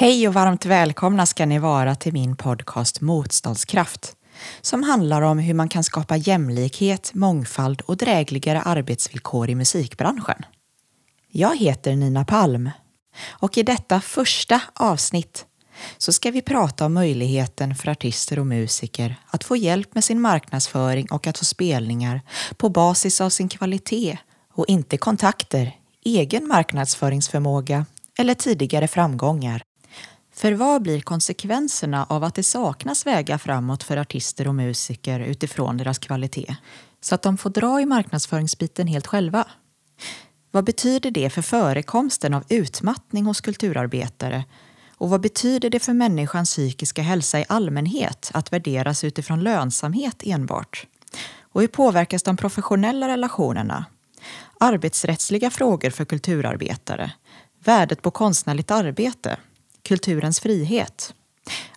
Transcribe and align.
Hej 0.00 0.28
och 0.28 0.34
varmt 0.34 0.66
välkomna 0.66 1.26
ska 1.26 1.46
ni 1.46 1.58
vara 1.58 1.94
till 1.94 2.12
min 2.12 2.36
podcast 2.36 3.00
Motståndskraft 3.00 4.16
som 4.60 4.82
handlar 4.82 5.22
om 5.22 5.38
hur 5.38 5.54
man 5.54 5.68
kan 5.68 5.84
skapa 5.84 6.16
jämlikhet, 6.16 7.10
mångfald 7.14 7.80
och 7.80 7.96
drägligare 7.96 8.60
arbetsvillkor 8.60 9.50
i 9.50 9.54
musikbranschen. 9.54 10.42
Jag 11.28 11.56
heter 11.56 11.96
Nina 11.96 12.24
Palm 12.24 12.70
och 13.28 13.58
i 13.58 13.62
detta 13.62 14.00
första 14.00 14.60
avsnitt 14.74 15.46
så 15.98 16.12
ska 16.12 16.30
vi 16.30 16.42
prata 16.42 16.86
om 16.86 16.94
möjligheten 16.94 17.74
för 17.74 17.88
artister 17.88 18.38
och 18.38 18.46
musiker 18.46 19.16
att 19.26 19.44
få 19.44 19.56
hjälp 19.56 19.94
med 19.94 20.04
sin 20.04 20.20
marknadsföring 20.20 21.06
och 21.10 21.26
att 21.26 21.38
få 21.38 21.44
spelningar 21.44 22.20
på 22.56 22.68
basis 22.68 23.20
av 23.20 23.30
sin 23.30 23.48
kvalitet 23.48 24.18
och 24.52 24.68
inte 24.68 24.96
kontakter, 24.96 25.76
egen 26.04 26.48
marknadsföringsförmåga 26.48 27.86
eller 28.18 28.34
tidigare 28.34 28.88
framgångar. 28.88 29.62
För 30.40 30.52
vad 30.52 30.82
blir 30.82 31.00
konsekvenserna 31.00 32.06
av 32.08 32.24
att 32.24 32.34
det 32.34 32.42
saknas 32.42 33.06
vägar 33.06 33.38
framåt 33.38 33.82
för 33.82 33.96
artister 33.96 34.48
och 34.48 34.54
musiker 34.54 35.20
utifrån 35.20 35.76
deras 35.76 35.98
kvalitet? 35.98 36.56
Så 37.00 37.14
att 37.14 37.22
de 37.22 37.38
får 37.38 37.50
dra 37.50 37.80
i 37.80 37.86
marknadsföringsbiten 37.86 38.86
helt 38.86 39.06
själva. 39.06 39.48
Vad 40.50 40.64
betyder 40.64 41.10
det 41.10 41.30
för 41.30 41.42
förekomsten 41.42 42.34
av 42.34 42.44
utmattning 42.48 43.24
hos 43.24 43.40
kulturarbetare? 43.40 44.44
Och 44.96 45.10
vad 45.10 45.20
betyder 45.20 45.70
det 45.70 45.80
för 45.80 45.92
människans 45.92 46.50
psykiska 46.50 47.02
hälsa 47.02 47.40
i 47.40 47.44
allmänhet 47.48 48.30
att 48.34 48.52
värderas 48.52 49.04
utifrån 49.04 49.40
lönsamhet 49.40 50.22
enbart? 50.24 50.86
Och 51.40 51.60
hur 51.60 51.68
påverkas 51.68 52.22
de 52.22 52.36
professionella 52.36 53.08
relationerna? 53.08 53.84
Arbetsrättsliga 54.60 55.50
frågor 55.50 55.90
för 55.90 56.04
kulturarbetare? 56.04 57.12
Värdet 57.64 58.02
på 58.02 58.10
konstnärligt 58.10 58.70
arbete? 58.70 59.36
Kulturens 59.90 60.40
frihet? 60.40 61.14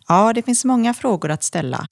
Ja, 0.08 0.34
det 0.36 0.42
finns 0.42 0.66
många 0.66 0.94
frågor 0.94 1.32
att 1.32 1.44
ställa. 1.44 1.86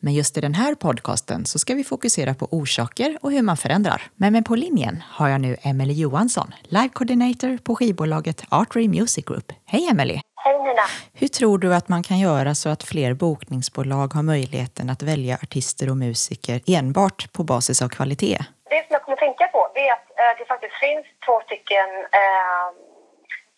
Men 0.00 0.14
just 0.14 0.36
i 0.36 0.40
den 0.40 0.54
här 0.54 0.74
podcasten 0.74 1.44
så 1.44 1.58
ska 1.58 1.74
vi 1.74 1.84
fokusera 1.84 2.34
på 2.34 2.48
orsaker 2.50 3.18
och 3.22 3.32
hur 3.32 3.42
man 3.42 3.56
förändrar. 3.56 4.02
Men 4.16 4.32
med 4.32 4.44
på 4.46 4.54
linjen 4.54 5.02
har 5.10 5.28
jag 5.28 5.40
nu 5.40 5.56
Emily 5.62 5.94
Johansson, 5.94 6.54
live 6.62 6.88
coordinator 6.88 7.56
på 7.56 7.76
skivbolaget 7.76 8.44
Artery 8.48 8.88
Music 8.88 9.24
Group. 9.24 9.52
Hej 9.66 9.88
Emily! 9.90 10.20
Hej 10.44 10.58
Nina! 10.58 10.82
Hur 11.12 11.28
tror 11.28 11.58
du 11.58 11.74
att 11.74 11.88
man 11.88 12.02
kan 12.02 12.18
göra 12.18 12.54
så 12.54 12.68
att 12.68 12.82
fler 12.82 13.14
bokningsbolag 13.14 14.14
har 14.14 14.22
möjligheten 14.22 14.90
att 14.90 15.02
välja 15.02 15.34
artister 15.42 15.90
och 15.90 15.96
musiker 15.96 16.60
enbart 16.66 17.32
på 17.32 17.44
basis 17.44 17.82
av 17.82 17.88
kvalitet? 17.88 18.38
Det 18.70 18.80
som 18.86 18.90
jag 18.90 19.02
kommer 19.02 19.16
att 19.16 19.20
tänka 19.20 19.46
på 19.46 19.58
är 19.74 19.92
att 19.92 20.06
eh, 20.20 20.38
det 20.38 20.44
faktiskt 20.48 20.74
finns 20.74 21.06
två 21.26 21.40
stycken 21.46 21.88
eh, 22.20 22.87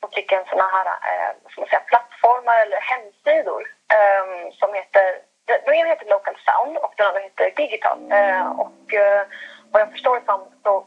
stycken 0.08 0.44
såna 0.50 0.68
här 0.74 0.86
eh, 0.86 1.32
som 1.54 1.66
säga, 1.66 1.80
plattformar 1.80 2.58
eller 2.62 2.80
hemsidor 2.80 3.62
eh, 3.96 4.52
som 4.52 4.74
heter 4.74 5.06
den 5.46 5.74
ena 5.74 5.88
heter 5.88 6.06
Local 6.06 6.36
Sound 6.46 6.76
och 6.76 6.94
den 6.96 7.06
andra 7.06 7.20
heter 7.20 7.50
Digital. 7.56 8.12
Eh, 8.12 8.50
och 8.50 8.94
eh, 8.94 9.22
vad 9.70 9.82
jag 9.82 9.92
förstår 9.92 10.20
som 10.26 10.40
så 10.62 10.86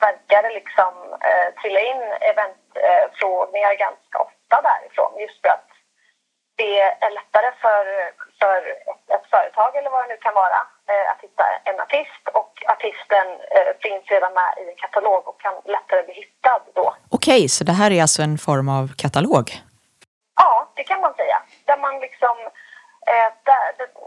verkar 0.00 0.42
det 0.42 0.50
liksom 0.50 0.92
eh, 1.28 1.60
trilla 1.60 1.80
in 1.80 2.02
eventfrågningar 2.30 3.74
ganska 3.74 4.18
ofta 4.18 4.56
därifrån 4.62 5.20
just 5.20 5.40
för 5.40 5.48
att 5.48 5.70
det 6.56 6.80
är 6.80 7.10
lättare 7.10 7.52
för, 7.60 7.84
för 8.40 8.58
ett, 8.90 9.04
ett 9.14 9.30
företag 9.30 9.76
eller 9.76 9.90
vad 9.90 10.04
det 10.04 10.08
nu 10.08 10.16
kan 10.16 10.34
vara 10.34 10.56
eh, 10.56 10.79
att 11.10 11.20
hitta 11.26 11.44
en 11.64 11.80
artist 11.80 12.24
och 12.38 12.52
artisten 12.74 13.26
eh, 13.56 13.70
finns 13.84 14.04
redan 14.14 14.32
med 14.32 14.50
i 14.60 14.62
en 14.70 14.76
katalog 14.84 15.28
och 15.28 15.40
kan 15.40 15.54
lättare 15.64 16.02
bli 16.02 16.14
hittad 16.14 16.62
då. 16.74 16.94
Okej, 17.10 17.48
så 17.48 17.64
det 17.64 17.76
här 17.80 17.90
är 17.90 18.02
alltså 18.02 18.22
en 18.22 18.38
form 18.38 18.68
av 18.78 18.84
katalog? 19.02 19.46
Ja, 20.40 20.52
det 20.76 20.84
kan 20.90 21.00
man 21.00 21.14
säga. 21.14 21.38
Där 21.68 21.78
man 21.86 21.94
liksom 22.06 22.36
eh, 23.10 23.28
där, 23.48 23.66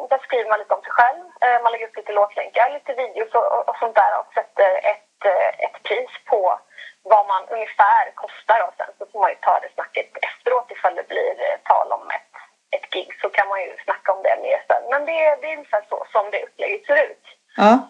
där, 0.09 0.19
skriver 0.25 0.49
man 0.49 0.59
lite 0.59 0.73
om 0.73 0.83
sig 0.83 0.95
själv. 0.99 1.23
man 1.63 1.71
lägger 1.71 1.87
upp 1.87 1.97
lite 2.01 2.13
låtlänkar, 2.19 2.73
lite 2.77 2.93
videos 3.01 3.33
och, 3.39 3.69
och 3.69 3.77
sånt 3.81 3.95
där 3.95 4.11
och 4.19 4.33
sätter 4.33 4.71
ett, 4.91 5.21
ett 5.65 5.77
pris 5.83 6.13
på 6.25 6.59
vad 7.03 7.27
man 7.27 7.43
ungefär 7.55 8.03
kostar 8.15 8.59
och 8.67 8.73
sen 8.77 8.91
så 8.97 9.05
får 9.11 9.19
man 9.19 9.29
ju 9.29 9.35
ta 9.35 9.59
det 9.59 9.71
snacket 9.73 10.09
efteråt 10.29 10.71
ifall 10.71 10.95
det 10.95 11.07
blir 11.07 11.33
tal 11.63 11.91
om 11.91 12.03
ett 12.17 12.33
ett 12.75 12.89
gig 12.93 13.09
så 13.21 13.29
kan 13.29 13.47
man 13.47 13.59
ju 13.61 13.71
snacka 13.85 14.13
om 14.13 14.23
det 14.23 14.37
mer 14.47 14.59
sen. 14.67 14.83
Men 14.91 15.01
det, 15.05 15.17
det 15.41 15.47
är 15.51 15.57
ungefär 15.57 15.85
så 15.89 16.05
som 16.11 16.25
det 16.31 16.41
upplägget 16.73 16.85
ser 16.85 17.11
ut. 17.11 17.23
Ja. 17.55 17.89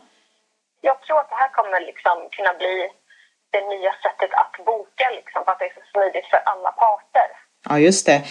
Jag 0.82 1.02
tror 1.02 1.20
att 1.20 1.30
det 1.30 1.36
här 1.36 1.50
kommer 1.50 1.80
liksom 1.80 2.30
kunna 2.32 2.54
bli 2.54 2.90
det 3.52 3.62
nya 3.62 3.94
sättet 4.04 4.34
att 4.34 4.66
boka 4.66 5.10
liksom, 5.16 5.46
för 5.46 5.52
att 5.52 5.60
det 5.60 5.66
är 5.66 5.74
så 5.74 5.82
smidigt 5.92 6.26
för 6.26 6.38
alla 6.38 6.72
parter. 6.72 7.28
Ja, 7.70 7.80
just 7.80 8.06
det. 8.06 8.22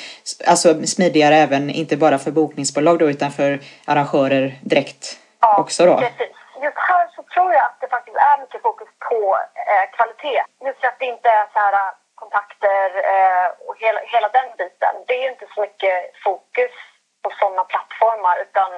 Alltså 0.47 0.87
smidigare 0.87 1.35
även, 1.35 1.71
inte 1.71 1.97
bara 1.97 2.19
för 2.19 2.31
bokningsbolag 2.31 2.99
då, 2.99 3.11
utan 3.11 3.31
för 3.31 3.59
arrangörer 3.87 4.59
direkt 4.63 5.19
ja, 5.41 5.61
också 5.61 5.87
då? 5.87 5.97
precis. 5.97 6.37
Just 6.63 6.79
här 6.79 7.09
så 7.17 7.23
tror 7.23 7.53
jag 7.53 7.65
att 7.65 7.81
det 7.81 7.89
faktiskt 7.89 8.17
är 8.17 8.41
mycket 8.41 8.63
fokus 8.63 8.89
på 9.09 9.39
eh, 9.71 9.85
kvalitet. 9.97 10.43
Just 10.67 10.81
för 10.81 10.89
att 10.89 10.99
det 10.99 11.07
inte 11.07 11.29
är 11.29 11.47
så 11.53 11.59
här 11.59 11.93
kontakter 12.15 12.87
eh, 13.15 13.49
och 13.67 13.75
hela, 13.83 14.01
hela 14.15 14.29
den 14.29 14.49
biten. 14.59 14.95
Det 15.07 15.15
är 15.25 15.31
inte 15.31 15.47
så 15.55 15.61
mycket 15.61 15.97
fokus 16.25 16.75
på 17.23 17.31
sådana 17.41 17.65
plattformar 17.65 18.37
utan 18.47 18.71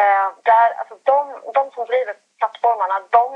eh, 0.00 0.28
där, 0.50 0.68
alltså 0.78 0.94
de, 1.10 1.18
de 1.54 1.70
som 1.74 1.84
driver 1.86 2.14
plattformarna 2.38 2.96
de 3.18 3.26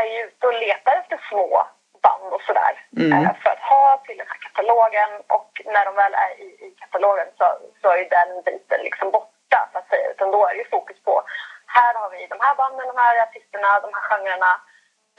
är 0.00 0.06
ju 0.12 0.18
ute 0.28 0.46
och 0.46 0.60
letar 0.64 0.92
efter 1.00 1.20
små 1.30 1.66
band 2.02 2.32
och 2.32 2.42
sådär 2.42 2.72
mm. 2.98 3.12
eh, 3.12 3.32
för 3.42 3.50
att 3.50 3.64
ha 3.72 4.02
till 4.06 4.18
den 4.18 4.30
här 4.32 4.40
katalogen 4.46 5.10
och 5.36 5.50
när 5.74 5.84
de 5.88 5.94
väl 6.02 6.14
är 6.24 6.32
i, 6.44 6.48
i 6.66 6.68
katalogen 6.82 7.28
så, 7.38 7.46
så 7.80 7.88
är 7.98 8.04
den 8.16 8.30
biten 8.46 8.80
liksom 8.88 9.10
borta 9.10 9.60
så 9.72 9.78
att 9.78 9.88
säga 9.88 10.06
utan 10.14 10.30
då 10.30 10.40
är 10.46 10.52
det 10.54 10.62
ju 10.64 10.68
fokus 10.76 10.98
på 11.08 11.22
här 11.66 11.94
har 12.00 12.10
vi 12.10 12.26
de 12.34 12.38
här 12.40 12.54
banden, 12.60 12.86
de 12.92 12.96
här 13.04 13.22
artisterna, 13.26 13.80
de 13.84 13.90
här 13.94 14.04
genrerna 14.10 14.52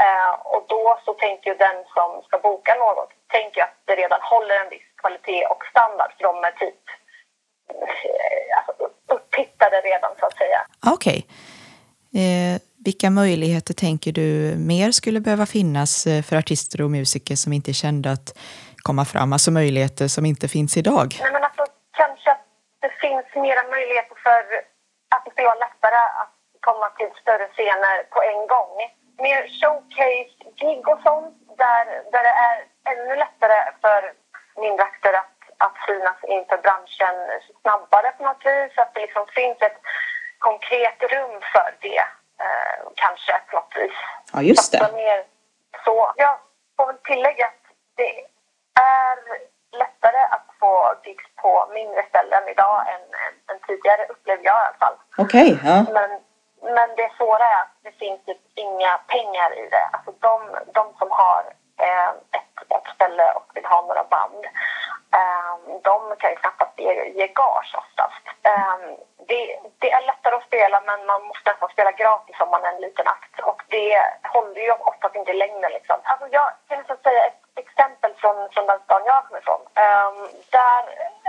Eh, 0.06 0.34
och 0.54 0.66
då 0.68 1.00
så 1.06 1.14
tänker 1.14 1.50
ju 1.52 1.56
den 1.58 1.78
som 1.96 2.10
ska 2.28 2.38
boka 2.38 2.76
något 2.76 3.12
tänker 3.28 3.62
att 3.62 3.76
det 3.86 3.96
redan 3.96 4.20
håller 4.22 4.56
en 4.56 4.70
viss 4.70 4.90
kvalitet 5.02 5.46
och 5.46 5.64
standard 5.72 6.12
för 6.18 6.24
de 6.24 6.44
är 6.44 6.52
typ 6.52 6.84
eh, 7.70 8.58
alltså, 8.58 8.74
upphittade 9.16 9.78
redan 9.82 10.12
så 10.20 10.26
att 10.26 10.38
säga. 10.38 10.60
Okej. 10.96 11.20
Okay. 11.20 12.22
Eh, 12.22 12.49
vilka 13.00 13.22
möjligheter 13.24 13.74
tänker 13.74 14.12
du 14.12 14.30
mer 14.72 14.90
skulle 15.00 15.20
behöva 15.28 15.46
finnas 15.46 15.92
eh, 16.08 16.22
för 16.28 16.36
artister 16.44 16.78
och 16.84 16.92
musiker 16.98 17.36
som 17.44 17.54
inte 17.58 17.72
är 17.72 17.80
kända 17.86 18.10
att 18.18 18.28
komma 18.88 19.06
fram? 19.14 19.30
Alltså 19.34 19.52
möjligheter 19.62 20.08
som 20.16 20.24
inte 20.32 20.48
finns 20.56 20.74
idag? 20.82 21.08
Nej 21.22 21.32
men 21.36 21.44
alltså 21.48 21.64
kanske 22.02 22.28
att 22.36 22.46
det 22.86 22.94
finns 23.04 23.28
mera 23.48 23.64
möjligheter 23.76 24.16
för 24.26 24.42
att 25.14 25.22
det 25.26 25.32
ska 25.32 25.40
vara 25.52 25.64
lättare 25.68 26.02
att 26.22 26.36
komma 26.68 26.88
till 26.98 27.12
större 27.22 27.48
scener 27.56 27.96
på 28.14 28.20
en 28.32 28.42
gång 28.54 28.72
mer 29.26 29.42
showcase-gig 29.60 30.84
och 30.94 31.02
sånt 31.08 31.36
där, 31.64 31.86
där 32.14 32.24
det 32.28 32.36
är 32.50 32.58
ännu 32.92 33.14
lättare 33.24 33.58
för 33.84 34.02
mindre 34.64 34.84
aktörer 34.92 35.20
att, 35.26 35.40
att 35.66 35.78
synas 35.88 36.20
inför 36.36 36.60
branschen 36.66 37.16
snabbare 37.62 38.10
på 38.18 38.22
något 38.28 38.44
vis. 38.50 38.74
Att 38.82 38.92
det 38.94 39.02
liksom 39.06 39.26
finns 39.40 39.60
ett 39.68 39.80
konkret 40.48 41.00
rum 41.14 41.36
för 41.54 41.70
det, 41.86 42.04
kanske 43.04 43.34
på 43.50 43.56
något 43.56 43.74
vis. 43.76 43.98
Ja, 44.34 44.42
just 44.42 44.72
det. 44.72 44.92
Mer 44.94 45.24
så. 45.86 46.14
Jag 46.16 46.36
får 46.78 46.86
väl 46.88 46.98
tillägga 47.04 47.46
att 47.46 47.64
det 47.96 48.12
är 48.82 49.16
lättare 49.82 50.22
att 50.36 50.48
få 50.60 50.74
gigs 51.04 51.26
på 51.42 51.70
mindre 51.74 52.02
ställen 52.10 52.44
idag 52.54 52.86
än, 52.94 53.02
än, 53.50 53.60
tidigare, 53.68 54.06
upplever 54.10 54.44
jag 54.44 54.56
i 54.56 54.66
alla 54.68 54.78
fall. 54.80 54.98
Okej, 55.18 55.54
okay, 55.54 55.70
ja. 55.72 55.86
Men 55.94 56.10
men 56.62 56.90
det 56.96 57.12
svåra 57.18 57.46
är 57.46 57.62
att 57.62 57.76
det 57.84 57.92
finns 57.92 58.26
typ 58.26 58.42
inga 58.56 58.98
pengar 59.08 59.50
i 59.62 59.70
det. 59.70 59.86
Alltså 59.94 60.12
de, 60.20 60.34
de 60.74 60.94
som 61.00 61.12
har 61.12 61.44
eh, 61.86 62.10
ett, 62.38 62.56
ett 62.76 62.88
ställe 62.96 63.32
och 63.32 63.48
vill 63.56 63.66
ha 63.66 63.82
några 63.82 64.04
band, 64.04 64.46
eh, 65.20 65.54
de 65.84 66.16
kan 66.20 66.30
ju 66.30 66.36
knappast 66.36 66.80
ge, 66.80 66.94
ge 67.20 67.28
gage 67.28 67.76
oftast. 67.82 68.24
Eh, 68.44 68.78
det, 69.28 69.60
det, 69.80 69.92
är 69.92 70.06
lättare 70.06 70.36
att 70.36 70.44
spela 70.44 70.82
men 70.82 70.98
man 71.12 71.22
måste 71.30 71.50
nästan 71.52 71.70
spela 71.76 71.92
gratis 72.02 72.42
om 72.44 72.50
man 72.54 72.64
är 72.66 72.74
en 72.74 72.86
liten 72.88 73.08
akt 73.16 73.36
och 73.50 73.60
det 73.76 73.92
håller 74.34 74.62
ju 74.68 74.72
oftast 74.72 75.16
inte 75.16 75.32
i 75.32 75.42
längden. 75.44 75.72
Liksom. 75.78 75.98
Alltså 76.04 76.26
jag 76.38 76.48
kan 76.68 76.78
nästan 76.78 76.98
säga 77.04 77.22
ett 77.30 77.44
exempel 77.64 78.12
från, 78.22 78.38
från 78.54 78.66
den 78.66 78.80
stan 78.86 79.02
jag 79.06 79.26
kommer 79.26 79.42
ifrån. 79.42 79.62
Um, 79.88 80.18
där 80.58 80.82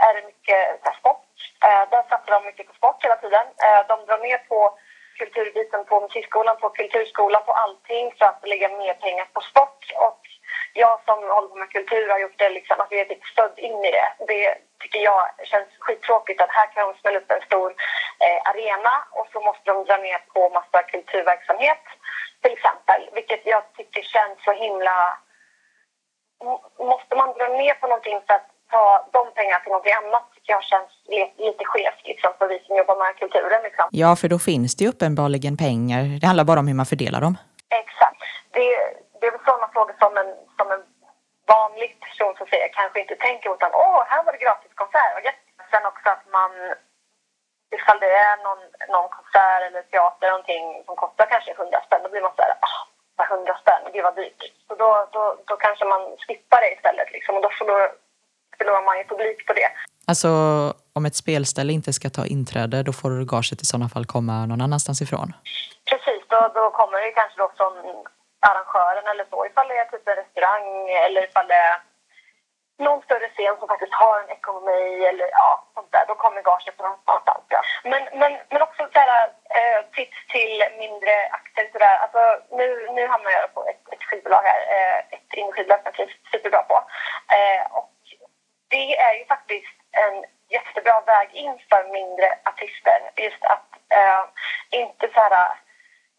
är 0.06 0.12
det 0.16 0.24
mycket 0.30 0.84
där, 0.84 0.96
sport. 1.00 1.26
Uh, 1.66 1.84
där 1.92 2.02
satsar 2.08 2.32
de 2.36 2.46
mycket 2.46 2.66
på 2.68 2.74
sport 2.80 3.04
hela 3.04 3.16
tiden. 3.16 3.46
Uh, 3.66 3.80
de 3.90 3.96
drar 4.06 4.18
ner 4.18 4.40
på 4.52 4.60
kulturbiten 5.20 5.84
på 5.84 6.00
musikskolan, 6.00 6.56
på 6.60 6.68
kulturskolan, 6.70 7.42
på 7.48 7.52
allting 7.52 8.06
för 8.18 8.26
att 8.26 8.48
lägga 8.52 8.68
mer 8.68 8.94
pengar 8.94 9.26
på 9.34 9.40
sport. 9.40 9.82
Och 10.06 10.20
jag 10.72 11.00
som 11.06 11.18
håller 11.34 11.48
på 11.48 11.56
med 11.56 11.70
kultur 11.70 12.08
har 12.08 12.18
gjort 12.18 12.38
det 12.38 12.50
liksom, 12.50 12.80
att 12.80 12.92
vi 12.92 13.00
är 13.00 13.04
typ 13.04 13.24
född 13.36 13.58
in 13.58 13.84
i 13.84 13.90
det. 13.90 14.08
Det 14.30 14.54
tycker 14.80 14.98
jag 14.98 15.22
känns 15.44 15.68
skittråkigt 15.78 16.40
att 16.40 16.50
här 16.50 16.66
kan 16.66 16.88
de 16.88 16.98
spela 16.98 17.18
upp 17.18 17.30
en 17.30 17.40
stor 17.40 17.70
eh, 18.24 18.50
arena 18.50 18.94
och 19.10 19.28
så 19.32 19.40
måste 19.40 19.72
de 19.72 19.84
dra 19.84 19.96
ner 19.96 20.18
på 20.34 20.48
massa 20.48 20.82
kulturverksamhet 20.82 21.84
till 22.42 22.52
exempel. 22.52 23.00
Vilket 23.12 23.46
jag 23.46 23.62
tycker 23.76 24.02
känns 24.02 24.44
så 24.44 24.52
himla... 24.52 25.18
Måste 26.78 27.16
man 27.16 27.32
dra 27.38 27.48
ner 27.48 27.74
på 27.74 27.86
någonting 27.86 28.20
för 28.26 28.34
att 28.34 28.48
ta 28.70 29.08
de 29.12 29.32
pengarna 29.34 29.60
till 29.60 29.72
något 29.72 29.86
annat 29.86 30.24
tycker 30.34 30.52
jag 30.52 30.64
känns 30.64 30.90
lite 31.36 31.64
skevt 31.64 32.02
liksom, 32.04 32.30
för 32.38 32.48
vi 32.48 32.58
som 32.58 32.76
jobbar 32.76 32.96
med 32.96 33.16
kulturen. 33.16 33.62
Liksom. 33.62 33.88
Ja, 34.02 34.10
för 34.20 34.28
då 34.34 34.38
finns 34.50 34.72
det 34.76 34.82
ju 34.84 34.90
uppenbarligen 34.94 35.54
pengar. 35.66 36.02
Det 36.20 36.26
handlar 36.30 36.46
bara 36.50 36.60
om 36.62 36.68
hur 36.70 36.78
man 36.80 36.90
fördelar 36.92 37.20
dem. 37.26 37.34
Exakt. 37.82 38.22
Det, 38.56 38.66
det 39.18 39.26
är 39.28 39.32
väl 39.34 39.44
sådana 39.48 39.68
frågor 39.74 39.94
som 40.02 40.12
en, 40.22 40.30
som 40.58 40.66
en 40.74 40.82
vanlig 41.54 41.90
person 42.04 42.32
som 42.38 42.46
säger 42.52 42.68
kanske 42.78 42.98
inte 43.04 43.16
tänker 43.26 43.48
utan 43.56 43.70
åh, 43.84 44.00
här 44.10 44.20
var 44.24 44.32
det 44.32 44.44
gratis 44.46 44.72
konsert. 44.82 45.14
Sen 45.72 45.84
också 45.92 46.06
att 46.14 46.24
man 46.38 46.50
ifall 47.76 47.98
det 48.04 48.12
är 48.28 48.36
någon, 48.46 48.62
någon 48.94 49.08
konsert 49.16 49.62
eller 49.66 49.82
teater 49.82 50.28
någonting 50.30 50.64
som 50.86 50.96
kostar 51.02 51.26
kanske 51.32 51.50
100 51.52 51.80
spänn, 51.86 52.02
då 52.04 52.08
blir 52.10 52.26
man 52.26 52.34
så 52.36 52.42
här, 52.42 52.54
ah, 53.20 53.24
100 53.34 53.58
spänn, 53.62 53.82
gud 53.92 54.04
vad 54.04 54.16
dyrt. 54.16 54.42
Så 54.68 54.74
då, 54.82 54.88
då, 55.14 55.22
då 55.48 55.54
kanske 55.56 55.84
man 55.84 56.02
skippar 56.24 56.60
det 56.60 56.74
istället 56.76 57.08
liksom, 57.12 57.36
och 57.36 57.42
då 57.42 57.50
förlorar, 57.58 57.90
förlorar 58.58 58.82
man 58.82 58.98
ju 58.98 59.04
publik 59.04 59.46
på 59.46 59.52
det. 59.52 59.70
Alltså 60.10 60.30
om 60.98 61.04
ett 61.08 61.16
spelställe 61.22 61.72
inte 61.78 61.92
ska 61.92 62.06
ta 62.10 62.24
inträde, 62.36 62.76
då 62.88 62.92
får 63.00 63.10
gaget 63.34 63.62
i 63.62 63.66
sådana 63.70 63.88
fall 63.94 64.06
komma 64.14 64.34
någon 64.50 64.64
annanstans 64.66 65.02
ifrån? 65.02 65.28
Precis, 65.90 66.22
då, 66.32 66.38
då 66.58 66.64
kommer 66.78 66.96
det 67.00 67.10
kanske 67.20 67.36
då 67.42 67.48
från 67.58 67.74
arrangören 68.48 69.06
eller 69.12 69.26
så, 69.30 69.38
ifall 69.48 69.68
det 69.68 69.78
är 69.82 69.88
typ 69.92 70.08
en 70.08 70.20
restaurang 70.22 70.66
eller 71.06 71.20
ifall 71.28 71.48
det 71.52 71.60
är 71.70 71.76
någon 72.86 73.02
större 73.06 73.28
scen 73.34 73.56
som 73.58 73.68
faktiskt 73.72 73.94
har 74.02 74.16
en 74.22 74.30
ekonomi 74.38 74.84
eller 75.10 75.26
ja, 75.40 75.50
sånt 75.74 75.92
där, 75.94 76.04
då 76.10 76.14
kommer 76.14 76.42
gaget 76.50 76.76
från 76.76 76.92
någonstans. 77.08 77.44
Ja. 77.54 77.60
Men, 77.90 78.02
men, 78.20 78.32
men 78.52 78.62
också 78.66 78.82
så 78.92 78.98
här, 78.98 79.10
eh, 79.58 79.80
tips 79.96 80.18
till 80.34 80.54
mindre 80.82 81.14
akter 81.38 81.64
sådär. 81.72 81.96
Alltså, 82.04 82.22
nu, 82.58 82.66
nu 82.96 83.02
hamnar 83.12 83.30
jag 83.30 83.54
på 83.54 83.60
ett, 83.70 83.82
ett 83.94 84.04
skivbolag 84.08 84.42
här, 84.52 84.62
eh, 84.76 84.98
ett 85.14 85.30
inskivbolag 85.42 85.78
som 85.78 85.88
jag 85.90 85.94
trivs 85.94 86.16
superbra 86.32 86.62
på. 86.70 86.76
Eh, 87.36 87.62
det 88.90 88.98
är 89.08 89.14
ju 89.18 89.24
faktiskt 89.34 89.76
en 90.02 90.14
jättebra 90.56 90.96
väg 91.12 91.28
in 91.42 91.54
för 91.70 91.82
mindre 91.98 92.28
artister. 92.50 92.98
Just 93.24 93.42
att 93.54 93.68
eh, 93.98 94.22
inte 94.82 95.04
så 95.14 95.20
här, 95.20 95.34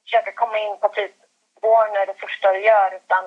försöka 0.04 0.32
komma 0.42 0.58
in 0.66 0.76
på 0.82 0.88
typ 1.00 1.16
Warner 1.62 2.06
det 2.06 2.18
första 2.24 2.46
du 2.54 2.60
gör 2.72 2.90
utan 3.00 3.24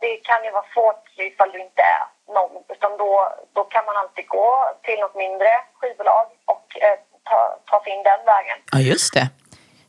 det 0.00 0.14
kan 0.28 0.40
ju 0.44 0.50
vara 0.58 0.68
svårt 0.74 1.04
ifall 1.16 1.50
du 1.52 1.60
inte 1.68 1.82
är 1.96 2.04
någon. 2.36 2.52
Utan 2.74 2.90
då, 3.02 3.12
då 3.56 3.62
kan 3.64 3.84
man 3.88 3.96
alltid 3.96 4.26
gå 4.38 4.48
till 4.84 4.98
något 5.00 5.16
mindre 5.24 5.50
skivbolag 5.78 6.26
och 6.52 6.66
eh, 6.86 6.98
ta, 7.28 7.38
ta 7.70 7.76
sig 7.84 7.92
in 7.96 8.02
den 8.10 8.22
vägen. 8.32 8.58
Ja, 8.72 8.78
just 8.92 9.14
det. 9.14 9.26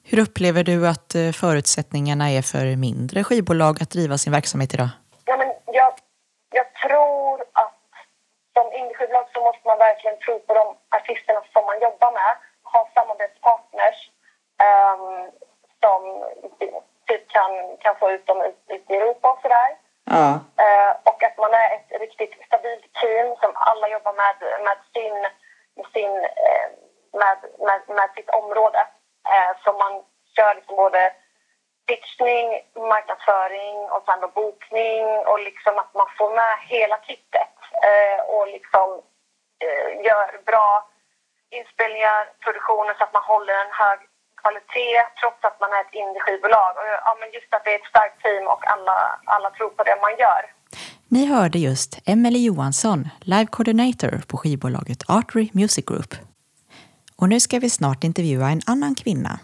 Hur 0.10 0.20
upplever 0.20 0.64
du 0.64 0.88
att 0.88 1.16
eh, 1.16 1.32
förutsättningarna 1.44 2.26
är 2.38 2.42
för 2.42 2.66
mindre 2.88 3.24
skivbolag 3.24 3.74
att 3.82 3.92
driva 3.92 4.18
sin 4.18 4.34
verksamhet 4.34 4.74
idag? 4.74 4.90
Ja, 5.26 5.38
men 5.38 5.48
jag, 5.66 5.92
jag 6.60 6.68
tror 6.74 7.42
att 7.42 7.81
som 8.54 8.74
indieskivbolag 8.74 9.26
så 9.34 9.40
måste 9.48 9.68
man 9.68 9.78
verkligen 9.78 10.20
tro 10.20 10.40
på 10.40 10.54
de 10.54 10.66
artisterna 10.98 11.42
som 11.54 11.66
man 11.66 11.80
jobbar 11.82 12.12
med. 12.12 12.32
Ha 12.72 12.90
samarbetspartners 12.96 14.00
um, 14.70 15.32
som 15.82 16.02
typ 17.08 17.24
kan, 17.36 17.78
kan 17.78 17.96
få 17.96 18.12
ut 18.12 18.28
dem 18.28 18.42
ut, 18.42 18.60
ut 18.68 18.92
i 18.92 18.96
Europa 18.96 19.32
och 19.32 19.42
sådär. 19.42 19.70
Ja. 20.06 20.28
Uh, 20.64 20.92
och 21.04 21.24
att 21.24 21.38
man 21.38 21.54
är 21.54 21.68
ett 21.76 22.02
riktigt 22.02 22.46
stabilt 22.46 22.94
team 22.94 23.36
som 23.42 23.52
alla 23.56 23.88
jobbar 23.90 24.14
med, 24.14 24.36
med, 24.66 24.78
sin, 24.94 25.14
med, 25.76 25.88
sin, 25.94 26.12
uh, 26.12 26.68
med, 27.22 27.38
med, 27.60 27.82
med 27.88 28.10
sitt 28.16 28.30
område. 28.30 28.88
Uh, 29.32 29.52
så 29.64 29.74
man 29.74 30.04
kör 30.36 30.56
liksom 30.56 30.76
både 30.76 31.14
pitchning, 31.88 32.48
marknadsföring 32.76 33.76
och 33.94 34.04
sen 34.06 34.32
bokning 34.36 35.06
och 35.30 35.40
liksom 35.40 35.80
att 35.80 35.94
man 35.94 36.08
får 36.18 36.36
med 36.36 36.54
hela 36.68 36.98
kittet 36.98 37.61
Eh, 37.90 38.20
och 38.34 38.46
liksom 38.56 38.88
eh, 39.64 39.90
gör 40.08 40.28
bra 40.50 40.68
inspelningar, 41.60 42.22
produktioner 42.44 42.94
så 42.98 43.04
att 43.04 43.14
man 43.18 43.26
håller 43.34 43.56
en 43.64 43.74
hög 43.82 44.00
kvalitet 44.42 44.98
trots 45.20 45.42
att 45.48 45.58
man 45.64 45.72
är 45.78 45.82
ett 45.86 45.98
indieskivbolag. 46.02 46.72
Och, 46.80 46.88
ja, 47.08 47.12
men 47.20 47.30
just 47.38 47.52
att 47.56 47.64
det 47.66 47.72
är 47.76 47.80
ett 47.82 47.94
starkt 47.94 48.18
team 48.24 48.44
och 48.54 48.64
alla, 48.74 48.98
alla 49.36 49.50
tror 49.58 49.70
på 49.78 49.84
det 49.84 49.98
man 50.06 50.16
gör. 50.26 50.44
Ni 51.16 51.26
hörde 51.34 51.60
just 51.60 51.92
Emelie 52.06 52.46
Johansson, 52.50 53.10
Live 53.20 53.50
Coordinator 53.56 54.22
på 54.28 54.38
skivbolaget 54.38 55.10
Artery 55.10 55.50
Music 55.54 55.86
Group. 55.86 56.12
Och 57.16 57.30
nu 57.30 57.40
ska 57.40 57.60
vi 57.60 57.70
snart 57.70 58.04
intervjua 58.04 58.50
en 58.50 58.62
annan 58.68 58.96
kvinna. 58.96 59.40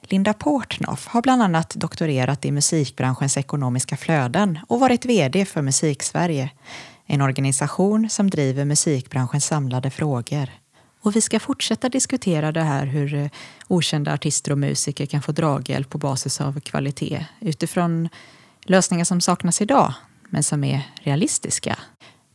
Linda 0.00 0.34
Portnoff 0.34 1.06
har 1.06 1.22
bland 1.22 1.42
annat 1.42 1.70
doktorerat 1.74 2.44
i 2.44 2.52
musikbranschens 2.52 3.36
ekonomiska 3.36 3.96
flöden 3.96 4.58
och 4.68 4.80
varit 4.80 5.04
VD 5.04 5.44
för 5.44 5.62
Musiksverige, 5.62 6.50
en 7.06 7.20
organisation 7.20 8.10
som 8.10 8.30
driver 8.30 8.64
musikbranschens 8.64 9.46
samlade 9.46 9.90
frågor. 9.90 10.50
Och 11.00 11.16
vi 11.16 11.20
ska 11.20 11.40
fortsätta 11.40 11.88
diskutera 11.88 12.52
det 12.52 12.62
här 12.62 12.86
hur 12.86 13.14
eh, 13.14 13.28
okända 13.68 14.12
artister 14.12 14.52
och 14.52 14.58
musiker 14.58 15.06
kan 15.06 15.22
få 15.22 15.32
draghjälp 15.32 15.90
på 15.90 15.98
basis 15.98 16.40
av 16.40 16.60
kvalitet 16.60 17.26
utifrån 17.40 18.08
lösningar 18.64 19.04
som 19.04 19.20
saknas 19.20 19.60
idag, 19.62 19.94
men 20.30 20.42
som 20.42 20.64
är 20.64 20.82
realistiska. 21.02 21.78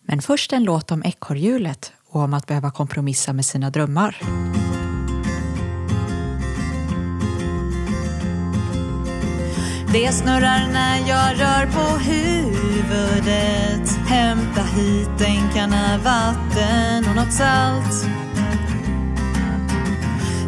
Men 0.01 0.21
först 0.21 0.53
en 0.53 0.63
låt 0.63 0.91
om 0.91 1.03
ekorrhjulet 1.03 1.93
och 2.09 2.21
om 2.21 2.33
att 2.33 2.47
behöva 2.47 2.71
kompromissa 2.71 3.33
med 3.33 3.45
sina 3.45 3.69
drömmar. 3.69 4.21
Det 9.93 10.11
snurrar 10.11 10.67
när 10.73 11.07
jag 11.07 11.39
rör 11.39 11.65
på 11.65 11.97
huvudet 11.97 13.97
Hämta 14.07 14.61
hit 14.61 15.21
en 15.21 15.49
kanna 15.53 15.97
vatten 15.97 17.05
och 17.09 17.15
något 17.15 17.33
salt 17.33 18.21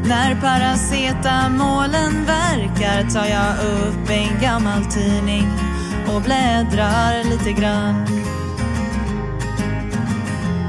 när 0.07 0.41
paracetamolen 0.41 2.25
verkar 2.25 3.09
tar 3.09 3.25
jag 3.25 3.53
upp 3.53 4.09
en 4.09 4.41
gammal 4.41 4.85
tidning 4.85 5.47
och 6.07 6.21
bläddrar 6.21 7.23
lite 7.23 7.51
grann. 7.51 8.07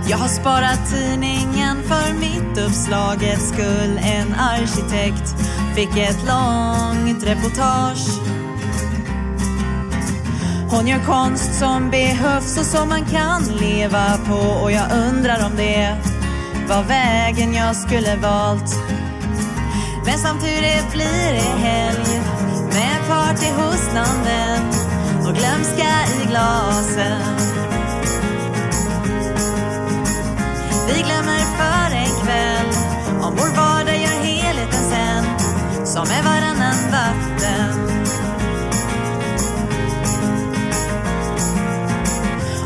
Jag 0.09 0.19
har 0.19 0.29
sparat 0.29 0.91
tidningen 0.91 1.83
för 1.83 2.15
mitt 2.15 2.59
uppslagets 2.59 3.49
skull. 3.49 4.01
En 4.03 4.35
arkitekt 4.35 5.35
fick 5.75 5.97
ett 5.97 6.25
långt 6.27 7.25
reportage. 7.25 8.21
Hon 10.77 10.87
gör 10.87 10.99
konst 10.99 11.59
som 11.59 11.91
behövs 11.91 12.59
och 12.59 12.65
som 12.65 12.89
man 12.89 13.05
kan 13.05 13.43
leva 13.61 14.19
på 14.29 14.63
och 14.63 14.73
jag 14.73 14.93
undrar 14.93 15.47
om 15.47 15.57
det 15.57 15.97
var 16.69 16.83
vägen 16.83 17.55
jag 17.55 17.77
skulle 17.77 18.17
valt. 18.17 18.77
Men 20.07 20.19
som 20.19 20.39
tur 20.39 20.63
är 20.63 20.91
blir 20.91 21.33
det 21.33 21.67
helg 21.69 22.21
med 22.67 23.09
party 23.09 23.47
hos 23.57 23.95
nannen 23.95 24.63
och 25.27 25.35
glömska 25.35 25.91
i 26.23 26.27
glasen. 26.29 27.23
Vi 30.89 31.03
glömmer 31.03 31.39
för 31.39 31.97
en 31.97 32.25
kväll 32.25 32.73
om 33.23 33.37
vår 33.37 33.57
vardag 33.57 33.97
gör 33.97 34.25
helheten 34.25 34.81
sen 34.91 35.25
som 35.87 36.03
är 36.03 36.23
varannan 36.23 36.91
vatten. 36.91 37.94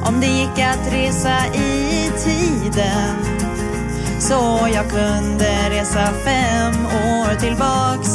Om 0.09 0.21
det 0.21 0.27
gick 0.27 0.59
att 0.59 0.93
resa 0.93 1.47
i 1.55 2.11
tiden 2.25 3.17
så 4.19 4.69
jag 4.75 4.91
kunde 4.91 5.71
resa 5.71 6.13
fem 6.25 6.87
år 6.87 7.35
tillbaks 7.41 8.09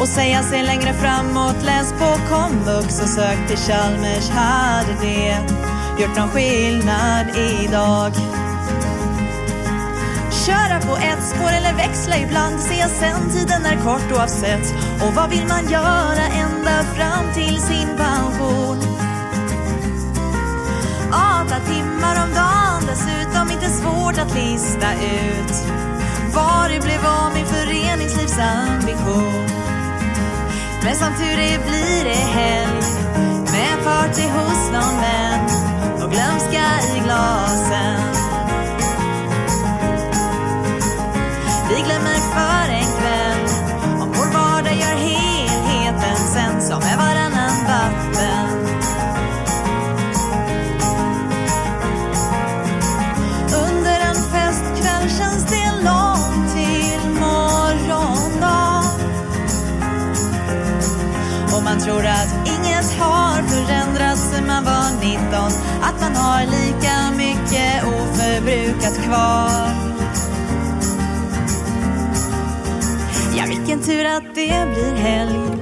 och 0.00 0.08
säga 0.08 0.42
sig 0.42 0.62
längre 0.62 0.92
framåt, 0.92 1.64
läs 1.64 1.92
på 1.92 2.34
komvux 2.34 3.00
och 3.02 3.08
sök 3.08 3.48
till 3.48 3.56
Chalmers. 3.56 4.30
Hade 4.30 4.94
det 5.00 5.38
gjort 6.02 6.16
någon 6.16 6.28
skillnad 6.28 7.26
idag? 7.36 8.12
Köra 10.46 10.80
på 10.80 10.96
ett 10.96 11.24
spår 11.24 11.50
eller 11.50 11.74
växla 11.74 12.18
ibland, 12.18 12.60
se 12.60 12.88
sen 12.88 13.30
tiden 13.30 13.66
är 13.66 13.76
kort 13.84 14.12
oavsett. 14.12 14.74
Och 15.02 15.14
vad 15.14 15.30
vill 15.30 15.46
man 15.46 15.70
göra 15.70 16.26
ända 16.26 16.84
fram 16.94 17.34
till 17.34 17.60
sin 17.60 17.88
pension? 17.96 19.09
Åtta 21.12 21.60
timmar 21.66 22.24
om 22.24 22.30
dagen 22.34 22.86
dessutom 22.86 23.50
inte 23.50 23.70
svårt 23.70 24.18
att 24.18 24.34
lista 24.34 24.94
ut 24.94 25.52
vad 26.34 26.70
det 26.70 26.80
blev 26.80 27.06
av 27.06 27.34
min 27.34 27.46
föreningslivsambition. 27.46 29.46
Men 30.84 30.96
som 30.96 31.14
tur 31.14 31.38
är 31.38 31.58
blir 31.68 32.04
det 32.04 32.24
helg 32.38 32.82
med 33.52 33.84
party 33.84 34.22
hos 34.22 34.70
någon 34.72 35.00
vän 35.00 35.46
och 36.02 36.10
glömska 36.10 36.64
i 36.96 37.00
glasen. 37.04 38.19
Oförbrukat 68.90 69.04
kvar. 69.04 69.50
Ja, 73.36 73.44
vilken 73.48 73.82
tur 73.82 74.04
att 74.04 74.34
det 74.34 74.66
blir 74.74 74.94
helg. 74.94 75.60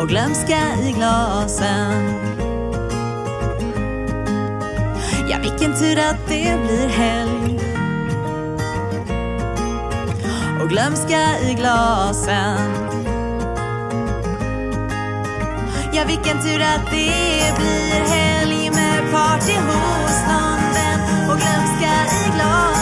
Och 0.00 0.08
glömska 0.08 0.58
i 0.82 0.92
glasen. 0.92 2.14
Ja, 5.28 5.36
vilken 5.42 5.78
tur 5.78 5.98
att 5.98 6.28
det 6.28 6.58
blir 6.66 6.88
helg 6.88 7.60
och 10.62 10.68
glömska 10.68 11.38
i 11.50 11.54
glasen. 11.54 13.05
Ja, 15.96 16.04
vilken 16.04 16.42
tur 16.42 16.60
att 16.60 16.90
det 16.90 17.54
blir 17.58 18.14
helg 18.14 18.70
med 18.70 19.12
party 19.12 19.52
hos 19.52 20.16
någon 20.28 20.60
vän. 20.74 21.30
Och 21.30 21.38
glömska 21.38 21.92
i 22.26 22.36
glas. 22.36 22.75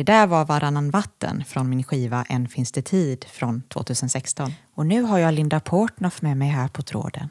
Det 0.00 0.04
där 0.04 0.26
var 0.26 0.44
Varannan 0.44 0.90
vatten 0.90 1.44
från 1.44 1.70
min 1.70 1.84
skiva 1.84 2.24
En 2.28 2.48
finns 2.48 2.72
det 2.72 2.82
tid 2.82 3.24
från 3.24 3.62
2016. 3.62 4.52
Och 4.74 4.86
nu 4.86 5.02
har 5.02 5.18
jag 5.18 5.34
Linda 5.34 5.60
Portnoff 5.60 6.22
med 6.22 6.36
mig 6.36 6.48
här 6.48 6.68
på 6.68 6.82
tråden. 6.82 7.28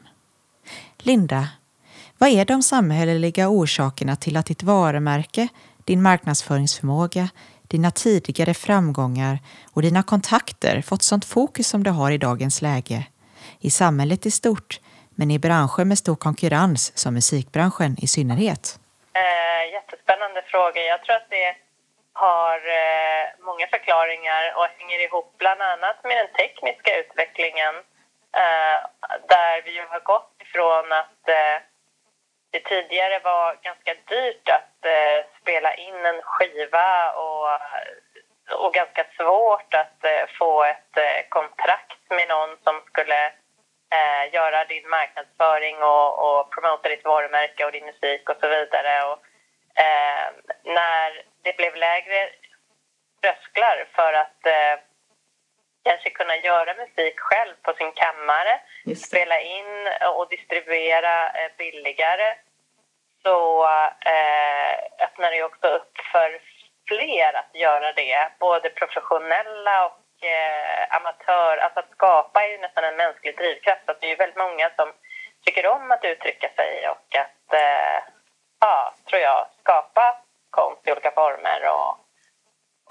Linda, 0.98 1.48
vad 2.18 2.30
är 2.30 2.44
de 2.44 2.62
samhälleliga 2.62 3.48
orsakerna 3.48 4.16
till 4.16 4.36
att 4.36 4.46
ditt 4.46 4.62
varumärke, 4.62 5.48
din 5.84 6.02
marknadsföringsförmåga, 6.02 7.28
dina 7.62 7.90
tidigare 7.90 8.54
framgångar 8.54 9.38
och 9.72 9.82
dina 9.82 10.02
kontakter 10.02 10.82
fått 10.82 11.02
sånt 11.02 11.24
fokus 11.24 11.68
som 11.68 11.82
det 11.82 11.90
har 11.90 12.10
i 12.10 12.18
dagens 12.18 12.62
läge? 12.62 13.06
I 13.60 13.70
samhället 13.70 14.26
i 14.26 14.30
stort, 14.30 14.80
men 15.10 15.30
i 15.30 15.38
branscher 15.38 15.84
med 15.84 15.98
stor 15.98 16.16
konkurrens 16.16 16.98
som 16.98 17.14
musikbranschen 17.14 17.96
i 18.00 18.06
synnerhet. 18.06 18.78
Eh, 19.12 19.72
jättespännande 19.72 20.42
fråga. 20.46 20.80
Jag 20.80 21.04
tror 21.04 21.16
att 21.16 21.30
det 21.30 21.69
har 22.24 22.56
eh, 22.82 23.24
många 23.38 23.66
förklaringar 23.66 24.52
och 24.56 24.66
hänger 24.78 25.00
ihop 25.06 25.34
bland 25.38 25.62
annat 25.62 26.04
med 26.04 26.16
den 26.16 26.32
tekniska 26.32 26.90
utvecklingen 27.00 27.74
eh, 28.42 28.78
där 29.28 29.62
vi 29.64 29.78
har 29.78 30.00
gått 30.00 30.34
ifrån 30.44 30.92
att 30.92 31.22
eh, 31.28 31.56
det 32.52 32.60
tidigare 32.60 33.18
var 33.18 33.58
ganska 33.62 33.94
dyrt 34.08 34.48
att 34.48 34.84
eh, 34.84 35.18
spela 35.40 35.74
in 35.74 36.06
en 36.06 36.22
skiva 36.22 37.12
och, 37.12 37.48
och 38.64 38.74
ganska 38.74 39.04
svårt 39.16 39.74
att 39.74 40.04
eh, 40.04 40.24
få 40.38 40.64
ett 40.64 40.96
eh, 40.96 41.20
kontrakt 41.28 42.02
med 42.10 42.28
någon 42.28 42.56
som 42.64 42.82
skulle 42.86 43.26
eh, 43.96 44.34
göra 44.34 44.64
din 44.64 44.88
marknadsföring 44.88 45.76
och, 45.82 46.10
och 46.26 46.50
promota 46.52 46.88
ditt 46.88 47.04
varumärke 47.04 47.64
och 47.64 47.72
din 47.72 47.86
musik 47.86 48.28
och 48.28 48.36
så 48.40 48.48
vidare. 48.48 49.04
Och, 49.04 49.18
eh, 49.84 50.26
när 50.64 51.29
det 51.42 51.56
blev 51.56 51.74
lägre 51.76 52.28
trösklar 53.22 53.88
för 53.94 54.12
att 54.12 54.46
eh, 54.46 54.76
kanske 55.84 56.10
kunna 56.10 56.36
göra 56.36 56.74
musik 56.74 57.20
själv 57.20 57.54
på 57.62 57.72
sin 57.72 57.92
kammare, 57.92 58.60
spela 58.96 59.40
in 59.40 59.88
och 60.16 60.28
distribuera 60.28 61.26
eh, 61.26 61.50
billigare 61.58 62.34
så 63.22 63.64
eh, 64.14 65.04
öppnar 65.04 65.30
det 65.30 65.42
också 65.42 65.66
upp 65.66 65.92
för 66.12 66.40
fler 66.88 67.34
att 67.34 67.54
göra 67.54 67.92
det, 67.92 68.28
både 68.38 68.70
professionella 68.70 69.86
och 69.86 70.24
eh, 70.24 70.96
amatör. 70.96 71.56
Alltså 71.56 71.80
att 71.80 71.90
skapa 71.90 72.44
är 72.44 72.48
ju 72.48 72.58
nästan 72.58 72.84
en 72.84 72.96
mänsklig 72.96 73.36
drivkraft. 73.36 73.82
Så 73.86 73.92
det 74.00 74.06
är 74.06 74.10
ju 74.10 74.16
väldigt 74.16 74.44
många 74.44 74.70
som 74.76 74.92
tycker 75.44 75.66
om 75.66 75.90
att 75.90 76.04
uttrycka 76.04 76.48
sig 76.56 76.88
och 76.88 77.16
att, 77.16 77.54
eh, 77.54 77.98
ja, 78.60 78.94
tror 79.08 79.22
jag, 79.22 79.46
skapa 79.60 80.22
konst 80.50 80.86
i 80.86 80.92
olika 80.92 81.10
former. 81.10 81.60
Och, 81.76 81.92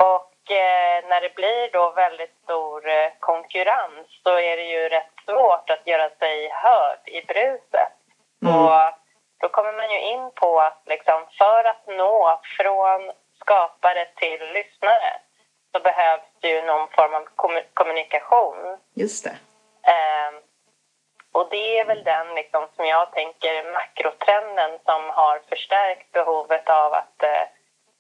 och 0.07 0.51
eh, 0.51 0.97
när 1.09 1.21
det 1.21 1.35
blir 1.35 1.71
då 1.71 1.91
väldigt 1.91 2.35
stor 2.43 2.89
eh, 2.89 3.11
konkurrens 3.19 4.07
så 4.23 4.29
är 4.29 4.57
det 4.57 4.69
ju 4.75 4.89
rätt 4.89 5.13
svårt 5.25 5.69
att 5.69 5.87
göra 5.87 6.09
sig 6.09 6.49
hörd 6.49 7.03
i 7.05 7.21
bruset. 7.25 7.93
Mm. 8.41 8.55
Och 8.55 8.81
då 9.41 9.49
kommer 9.49 9.73
man 9.73 9.91
ju 9.91 9.99
in 9.99 10.31
på 10.35 10.59
att 10.59 10.81
liksom, 10.85 11.25
för 11.37 11.63
att 11.63 11.87
nå 11.87 12.41
från 12.57 13.11
skapare 13.41 14.05
till 14.15 14.41
lyssnare 14.53 15.11
så 15.71 15.79
behövs 15.79 16.29
det 16.39 16.49
ju 16.49 16.61
någon 16.61 16.87
form 16.87 17.13
av 17.13 17.23
kommunikation. 17.73 18.77
Just 18.93 19.23
det. 19.23 19.37
Och 21.39 21.47
det 21.51 21.79
är 21.79 21.85
väl 21.85 22.03
den 22.03 22.35
liksom, 22.35 22.67
som 22.75 22.85
jag 22.85 23.11
tänker 23.11 23.71
makrotrenden 23.73 24.71
som 24.85 25.09
har 25.09 25.41
förstärkt 25.49 26.11
behovet 26.11 26.69
av 26.69 26.93
att 26.93 27.23
eh, 27.23 27.43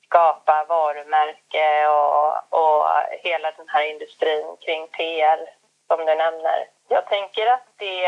skapa 0.05 0.65
varumärke 0.69 1.87
och, 1.87 2.29
och 2.59 2.85
hela 3.23 3.51
den 3.51 3.69
här 3.69 3.83
industrin 3.83 4.57
kring 4.65 4.87
PR 4.87 5.39
som 5.87 6.05
du 6.05 6.15
nämner. 6.15 6.67
Jag 6.87 7.05
tänker 7.07 7.47
att 7.47 7.67
det 7.77 8.05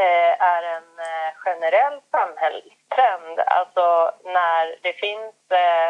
eh, 0.00 0.42
är 0.56 0.62
en 0.62 0.98
eh, 0.98 1.30
generell 1.36 2.00
samhällstrend. 2.10 3.38
Alltså 3.46 4.12
när 4.24 4.76
det 4.82 4.92
finns 4.92 5.34
eh, 5.50 5.88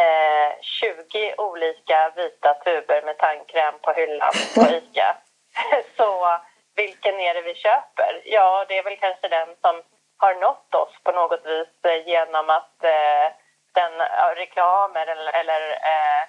eh 0.00 0.52
20 0.60 1.34
olika 1.38 2.12
vita 2.16 2.54
tuber 2.54 3.02
med 3.02 3.18
tandkräm 3.18 3.74
på 3.82 3.92
hyllan 3.92 4.32
på 4.54 4.60
ICA. 4.60 5.16
Så 5.96 6.38
vilken 6.82 7.20
är 7.20 7.34
det 7.34 7.42
vi 7.42 7.54
köper? 7.54 8.22
Ja, 8.24 8.64
det 8.68 8.78
är 8.78 8.82
väl 8.82 8.96
kanske 8.96 9.28
den 9.28 9.48
som 9.60 9.82
har 10.16 10.34
nått 10.34 10.74
oss 10.74 10.94
på 11.04 11.12
något 11.12 11.46
vis 11.46 11.74
eh, 11.84 12.08
genom 12.08 12.50
att 12.50 12.84
eh, 12.84 13.26
den 13.72 13.92
ja, 13.98 14.34
reklamer 14.36 15.06
eller, 15.06 15.32
eller 15.40 15.60
eh, 15.70 16.22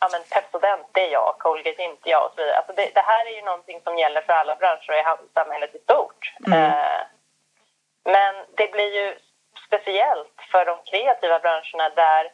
ja, 0.00 0.08
men 0.12 0.22
Pepsodent, 0.32 0.86
det 0.92 1.06
är 1.06 1.12
jag, 1.12 1.38
Colgate 1.38 1.82
inte 1.82 2.10
jag 2.10 2.24
och 2.24 2.32
så 2.34 2.36
vidare. 2.36 2.56
Alltså 2.56 2.72
det, 2.72 2.90
det, 2.94 3.00
här 3.00 3.26
är 3.26 3.34
ju 3.36 3.42
någonting 3.42 3.80
som 3.84 3.98
gäller 3.98 4.22
för 4.22 4.32
alla 4.32 4.56
branscher 4.56 4.90
och 4.90 5.24
i 5.24 5.28
samhället 5.34 5.74
i 5.74 5.78
stort. 5.78 6.34
Mm. 6.46 6.62
Eh, 6.62 7.00
men 8.04 8.34
det 8.56 8.72
blir 8.72 8.94
ju 9.00 9.18
speciellt 9.66 10.38
för 10.52 10.64
de 10.64 10.76
kreativa 10.90 11.38
branscherna 11.38 11.88
där 11.88 12.32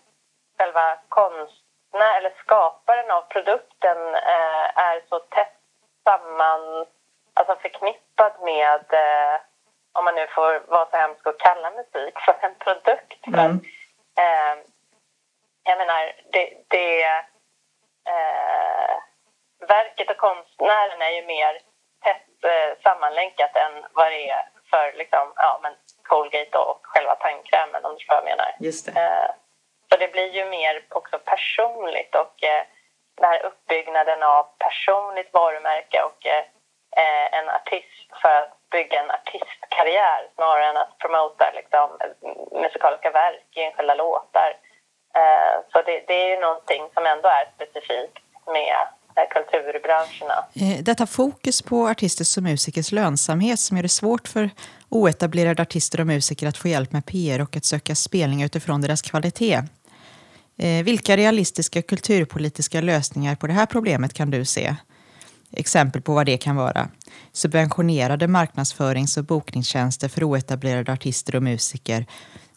själva 0.58 0.98
konstnär 1.08 2.16
eller 2.16 2.32
skaparen 2.44 3.10
av 3.10 3.22
produkten 3.22 3.98
eh, 4.14 4.78
är 4.88 5.02
så 5.08 5.18
tätt 5.18 5.58
samman 6.04 6.86
alltså 7.34 7.56
förknippad 7.56 8.32
med, 8.42 8.84
eh, 8.92 9.40
om 9.92 10.04
man 10.04 10.14
nu 10.14 10.26
får 10.26 10.70
vara 10.70 10.90
så 10.90 10.96
hemsk 10.96 11.26
och 11.26 11.40
kalla 11.40 11.70
musik 11.70 12.18
för 12.18 12.36
en 12.40 12.54
produkt. 12.54 13.26
Mm. 13.26 13.60
eh, 14.18 14.64
jag 15.64 15.78
menar, 15.78 16.12
det, 16.32 16.56
det 16.68 17.02
eh, 18.12 18.96
verket 19.68 20.10
och 20.10 20.16
konstnären 20.16 21.02
är 21.02 21.10
ju 21.10 21.26
mer 21.26 21.60
tätt 22.04 22.44
eh, 22.44 22.82
sammanlänkat 22.82 23.56
än 23.56 23.86
vad 23.92 24.10
det 24.12 24.30
är 24.30 24.48
för 24.70 24.92
liksom, 24.98 25.32
ja, 25.36 25.60
men 25.62 25.74
Colgate 26.02 26.58
och 26.58 26.80
själva 26.82 27.14
tandkrämen 27.14 27.84
om 27.84 27.92
du 27.92 27.98
förstår 27.98 28.14
vad 28.14 28.24
jag 28.24 28.36
menar. 28.36 28.56
Just 28.58 28.86
det. 28.86 29.00
Eh, 29.00 29.30
så 29.88 29.96
det 29.96 30.12
blir 30.12 30.30
ju 30.38 30.44
mer 30.44 30.84
också 30.88 31.18
personligt 31.18 32.14
och 32.14 32.44
eh, 32.44 32.64
den 33.14 33.30
här 33.30 33.46
uppbyggnaden 33.46 34.22
av 34.22 34.46
personligt 34.58 35.32
varumärke 35.32 36.02
och 36.02 36.26
eh, 36.26 36.44
Eh, 37.00 37.38
en 37.38 37.48
artist 37.58 38.08
för 38.22 38.34
att 38.40 38.52
bygga 38.74 38.96
en 39.02 39.10
artistkarriär 39.18 40.20
snarare 40.34 40.66
än 40.70 40.76
att 40.76 40.98
promota 40.98 41.46
liksom, 41.60 41.86
musikaliska 42.62 43.10
verk 43.10 43.48
enskilda 43.56 43.94
låtar. 43.94 44.50
Eh, 45.20 45.54
så 45.72 45.76
det, 45.86 46.04
det, 46.08 46.16
är 46.24 46.28
ju 46.34 46.40
någonting 46.40 46.82
som 46.94 47.06
ändå 47.06 47.28
är 47.28 47.44
specifikt 47.54 48.18
med 48.56 48.80
eh, 49.16 49.28
kulturbranscherna. 49.34 50.38
Eh, 50.62 50.84
detta 50.84 51.06
fokus 51.06 51.62
på 51.62 51.88
artisters 51.88 52.36
och 52.36 52.42
musikers 52.42 52.92
lönsamhet 52.92 53.60
som 53.60 53.76
gör 53.76 53.82
det 53.82 53.88
svårt 54.02 54.28
för 54.28 54.50
oetablerade 54.88 55.62
artister 55.62 56.00
och 56.00 56.06
musiker 56.06 56.46
att 56.46 56.58
få 56.58 56.68
hjälp 56.68 56.92
med 56.92 57.06
PR 57.06 57.42
och 57.42 57.56
att 57.56 57.64
söka 57.64 57.94
spelningar 57.94 58.46
utifrån 58.46 58.80
deras 58.80 59.02
kvalitet. 59.02 59.62
Vilka 60.84 61.16
realistiska 61.16 61.82
kulturpolitiska 61.82 62.80
lösningar 62.80 63.34
på 63.36 63.46
det 63.46 63.52
här 63.52 63.66
problemet 63.66 64.14
kan 64.14 64.30
du 64.30 64.44
se? 64.44 64.74
Exempel 65.52 66.02
på 66.02 66.14
vad 66.14 66.26
det 66.26 66.38
kan 66.38 66.56
vara. 66.56 66.88
Subventionerade 67.32 68.28
marknadsförings 68.28 69.16
och 69.16 69.24
bokningstjänster 69.24 70.08
för 70.08 70.24
oetablerade 70.24 70.92
artister 70.92 71.36
och 71.36 71.42
musiker 71.42 72.06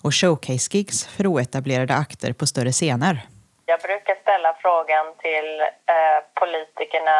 och 0.03 0.13
showcase-gigs 0.13 1.07
för 1.07 1.27
oetablerade 1.27 1.93
akter 1.93 2.33
på 2.33 2.45
större 2.47 2.71
scener. 2.71 3.21
Jag 3.65 3.79
brukar 3.79 4.15
ställa 4.15 4.53
frågan 4.61 5.05
till 5.17 5.61
eh, 5.95 6.19
politikerna. 6.33 7.17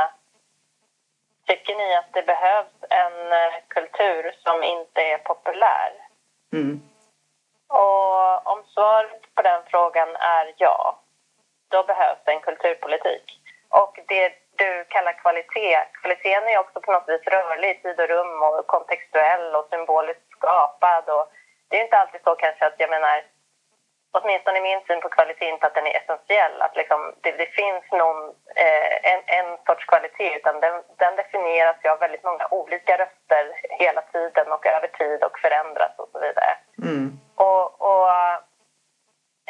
Tycker 1.48 1.76
ni 1.76 1.96
att 1.96 2.14
det 2.14 2.26
behövs 2.34 2.76
en 3.04 3.18
eh, 3.42 3.54
kultur 3.68 4.22
som 4.44 4.64
inte 4.64 5.02
är 5.02 5.18
populär? 5.18 5.92
Mm. 6.54 6.82
Och 7.68 8.48
om 8.52 8.60
svaret 8.74 9.22
på 9.36 9.42
den 9.42 9.62
frågan 9.72 10.10
är 10.16 10.54
ja, 10.58 11.00
då 11.68 11.84
behövs 11.84 12.22
det 12.26 12.32
en 12.32 12.42
kulturpolitik. 12.50 13.26
Och 13.70 14.00
det 14.08 14.45
du 14.58 14.86
kallar 14.90 15.14
kvalitet, 15.22 15.78
kvaliteten 16.02 16.48
är 16.48 16.60
också 16.60 16.82
på 16.82 16.92
något 16.92 17.10
vis 17.10 17.28
rörlig 17.28 17.70
i 17.70 17.82
tid 17.82 18.00
och 18.00 18.08
rum 18.08 18.44
och 18.44 18.68
kontextuell 18.68 19.56
och 19.56 19.68
symboliskt 19.70 20.30
skapad. 20.38 21.10
Och 21.10 21.26
det 21.68 21.80
är 21.80 21.84
inte 21.84 21.98
alltid 21.98 22.22
så 22.24 22.36
kanske 22.36 22.66
att 22.66 22.76
jag 22.78 22.90
menar 22.90 23.24
åtminstone 24.18 24.62
min 24.62 24.82
syn 24.88 25.02
på 25.02 25.10
kvalitet 25.10 25.50
inte 25.50 25.68
att 25.68 25.76
den 25.76 25.88
är 25.88 25.98
essentiell. 26.00 26.62
Att 26.62 26.76
liksom, 26.76 27.02
det, 27.22 27.32
det 27.32 27.50
finns 27.60 27.84
någon, 27.92 28.20
eh, 28.64 29.12
en, 29.12 29.22
en 29.40 29.58
sorts 29.66 29.86
kvalitet 29.86 30.36
utan 30.36 30.60
den, 30.60 30.84
den 30.98 31.16
definieras 31.16 31.78
ju 31.84 31.90
av 31.90 32.00
väldigt 32.00 32.24
många 32.24 32.48
olika 32.52 32.94
röster 32.98 33.44
hela 33.84 34.02
tiden 34.02 34.52
och 34.52 34.66
över 34.66 34.88
tid 34.88 35.24
och 35.24 35.40
förändras 35.40 35.94
och 35.98 36.10
så 36.12 36.20
vidare. 36.20 36.54
Mm. 36.84 37.20
Och, 37.36 37.82
och 37.92 38.10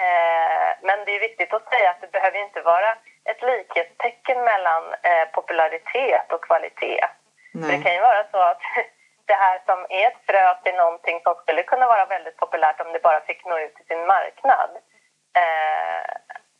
eh, 0.04 0.70
men 0.82 1.06
det 1.06 1.12
är 1.16 1.28
viktigt 1.28 1.54
att 1.54 1.70
säga 1.70 1.90
att 1.90 2.02
det 2.02 2.12
behöver 2.12 2.40
inte 2.40 2.62
vara 2.62 2.92
ett 3.30 3.42
likhetstecken 3.42 4.44
mellan 4.76 4.94
eh, 5.04 5.28
popularitet 5.34 6.32
och 6.32 6.44
kvalitet. 6.44 7.06
Det 7.54 7.84
kan 7.84 7.94
ju 7.94 8.02
vara 8.02 8.24
så 8.32 8.38
att 8.38 8.62
det 9.26 9.34
här 9.34 9.62
som 9.66 9.86
är 9.90 10.08
ett 10.08 10.26
frö 10.28 10.56
till 10.64 10.76
någonting 10.76 11.22
som 11.24 11.36
skulle 11.36 11.64
kunna 11.64 11.88
vara 11.88 12.06
väldigt 12.06 12.38
populärt 12.38 12.82
om 12.82 12.94
det 12.94 13.00
bara 13.00 13.22
fick 13.22 13.46
nå 13.46 13.60
ut 13.60 13.76
till 13.76 13.86
sin 13.86 14.06
marknad. 14.06 14.70
Eh, 15.38 16.12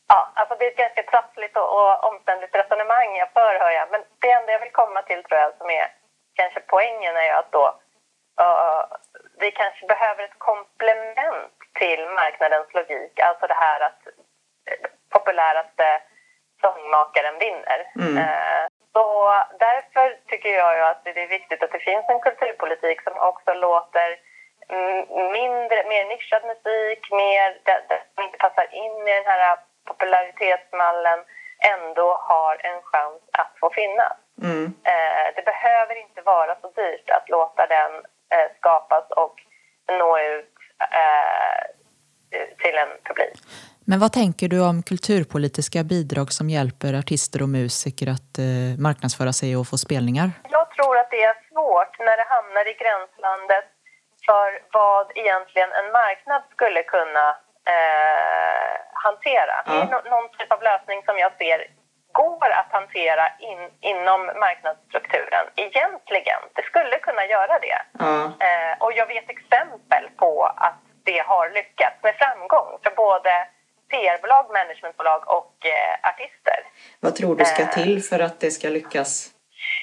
ja, 0.08 0.32
alltså 0.34 0.54
det 0.58 0.64
är 0.66 0.70
ett 0.70 0.76
ganska 0.76 1.02
trassligt 1.02 1.56
och, 1.56 1.68
och 1.78 2.04
omständligt 2.08 2.54
resonemang 2.54 3.16
jag 3.16 3.32
för, 3.32 3.58
hör 3.60 3.70
jag. 3.70 3.88
Men 3.90 4.02
det 4.18 4.30
enda 4.30 4.52
jag 4.52 4.60
vill 4.60 4.72
komma 4.72 5.02
till 5.02 5.22
tror 5.24 5.40
jag 5.40 5.56
som 5.58 5.70
är 5.70 5.86
kanske 6.34 6.60
poängen 6.60 7.16
är 7.16 7.24
ju 7.24 7.30
att 7.30 7.52
då 7.52 7.64
uh, 8.40 8.84
vi 9.38 9.50
kanske 9.50 9.86
behöver 9.86 10.24
ett 10.24 10.38
komplement 10.38 11.56
till 11.78 12.08
marknadens 12.20 12.74
logik. 12.74 13.20
Alltså 13.20 13.46
det 13.46 13.54
här 13.54 13.80
att 13.80 14.00
eh, 14.70 14.90
populäraste 15.10 16.02
sångmakaren 16.60 17.38
vinner. 17.38 17.78
Mm. 18.06 18.18
Uh, 18.18 18.64
så 18.92 19.04
därför 19.58 20.06
tycker 20.28 20.48
jag 20.48 20.76
ju 20.76 20.82
att 20.82 21.04
det 21.04 21.22
är 21.22 21.28
viktigt 21.38 21.62
att 21.62 21.72
det 21.72 21.78
finns 21.78 22.04
en 22.08 22.20
kulturpolitik 22.20 23.02
som 23.02 23.16
också 23.30 23.52
låter 23.54 24.08
mindre, 25.38 25.78
mer 25.88 26.04
nischad 26.04 26.44
musik, 26.52 27.00
mer 27.10 27.48
det, 27.64 27.82
det 27.88 28.00
som 28.14 28.24
inte 28.24 28.38
passar 28.38 28.66
in 28.74 29.08
i 29.08 29.12
den 29.14 29.26
här 29.32 29.56
popularitetsmallen 29.88 31.20
ändå 31.74 32.08
har 32.20 32.54
en 32.70 32.82
chans 32.82 33.22
att 33.32 33.52
få 33.60 33.70
finnas. 33.70 34.16
Mm. 34.42 34.64
Eh, 34.84 35.26
det 35.36 35.44
behöver 35.44 35.94
inte 36.00 36.22
vara 36.22 36.56
så 36.60 36.70
dyrt 36.70 37.10
att 37.10 37.28
låta 37.28 37.66
den 37.66 37.92
eh, 38.34 38.50
skapas 38.58 39.10
och 39.10 39.36
nå 39.88 40.18
ut 40.18 40.54
eh, 40.80 41.62
till 42.62 42.74
en 42.74 42.88
publik. 43.04 43.34
Men 43.90 43.98
vad 44.04 44.12
tänker 44.12 44.46
du 44.48 44.58
om 44.70 44.76
kulturpolitiska 44.90 45.80
bidrag 45.92 46.28
som 46.38 46.46
hjälper 46.56 46.90
artister 47.02 47.38
och 47.42 47.52
musiker 47.58 48.06
att 48.16 48.32
eh, 48.46 48.70
marknadsföra 48.86 49.32
sig 49.40 49.50
och 49.58 49.66
få 49.70 49.76
spelningar? 49.86 50.28
Jag 50.56 50.66
tror 50.74 50.94
att 51.00 51.10
det 51.14 51.22
är 51.30 51.36
svårt 51.50 51.94
när 52.06 52.16
det 52.20 52.26
hamnar 52.34 52.64
i 52.72 52.74
gränslandet 52.82 53.68
för 54.26 54.48
vad 54.78 55.06
egentligen 55.22 55.70
en 55.80 55.88
marknad 56.00 56.42
skulle 56.54 56.82
kunna 56.94 57.26
eh, 57.74 58.76
hantera. 59.06 59.56
Ja. 59.66 59.72
Det 59.72 60.08
är 60.08 60.10
någon 60.14 60.28
typ 60.38 60.50
av 60.56 60.62
lösning 60.70 60.98
som 61.08 61.16
jag 61.24 61.32
ser 61.40 61.58
går 62.22 62.50
att 62.60 62.70
hantera 62.78 63.24
in, 63.50 63.62
inom 63.92 64.20
marknadsstrukturen. 64.44 65.44
Egentligen. 65.66 66.40
Det 66.56 66.64
skulle 66.70 66.96
kunna 67.06 67.24
göra 67.34 67.54
det. 67.66 67.78
Ja. 68.04 68.16
Eh, 68.46 68.72
och 68.84 68.92
jag 69.00 69.06
vet 69.14 69.28
exempel 69.36 70.04
på 70.22 70.32
att 70.66 70.80
det 71.04 71.20
har 71.30 71.46
lyckats 71.58 71.96
med 72.02 72.14
framgång 72.22 72.70
för 72.84 72.92
både 73.04 73.32
PR-bolag, 73.90 74.44
managementbolag 74.52 75.28
och 75.28 75.54
eh, 75.66 76.10
artister. 76.10 76.58
Vad 77.00 77.16
tror 77.16 77.36
du 77.36 77.44
ska 77.44 77.62
eh. 77.62 77.70
till 77.70 78.02
för 78.02 78.20
att 78.20 78.40
det 78.40 78.50
ska 78.50 78.68
lyckas? 78.68 79.32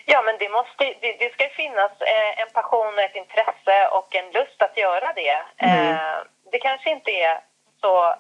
Ja, 0.06 0.22
men 0.22 0.38
det, 0.38 0.50
måste, 0.50 0.84
det, 1.02 1.14
det 1.20 1.34
ska 1.34 1.50
finnas 1.50 1.92
eh, 2.02 2.42
en 2.42 2.50
passion, 2.54 3.00
ett 3.00 3.16
intresse 3.16 3.88
och 3.92 4.16
en 4.16 4.32
lust 4.32 4.62
att 4.62 4.78
göra 4.78 5.14
det. 5.14 5.42
Mm. 5.58 5.92
Eh, 5.92 6.18
det 6.52 6.60
kanske 6.60 6.90
inte 6.90 7.12
är 7.12 7.40
så... 7.82 8.16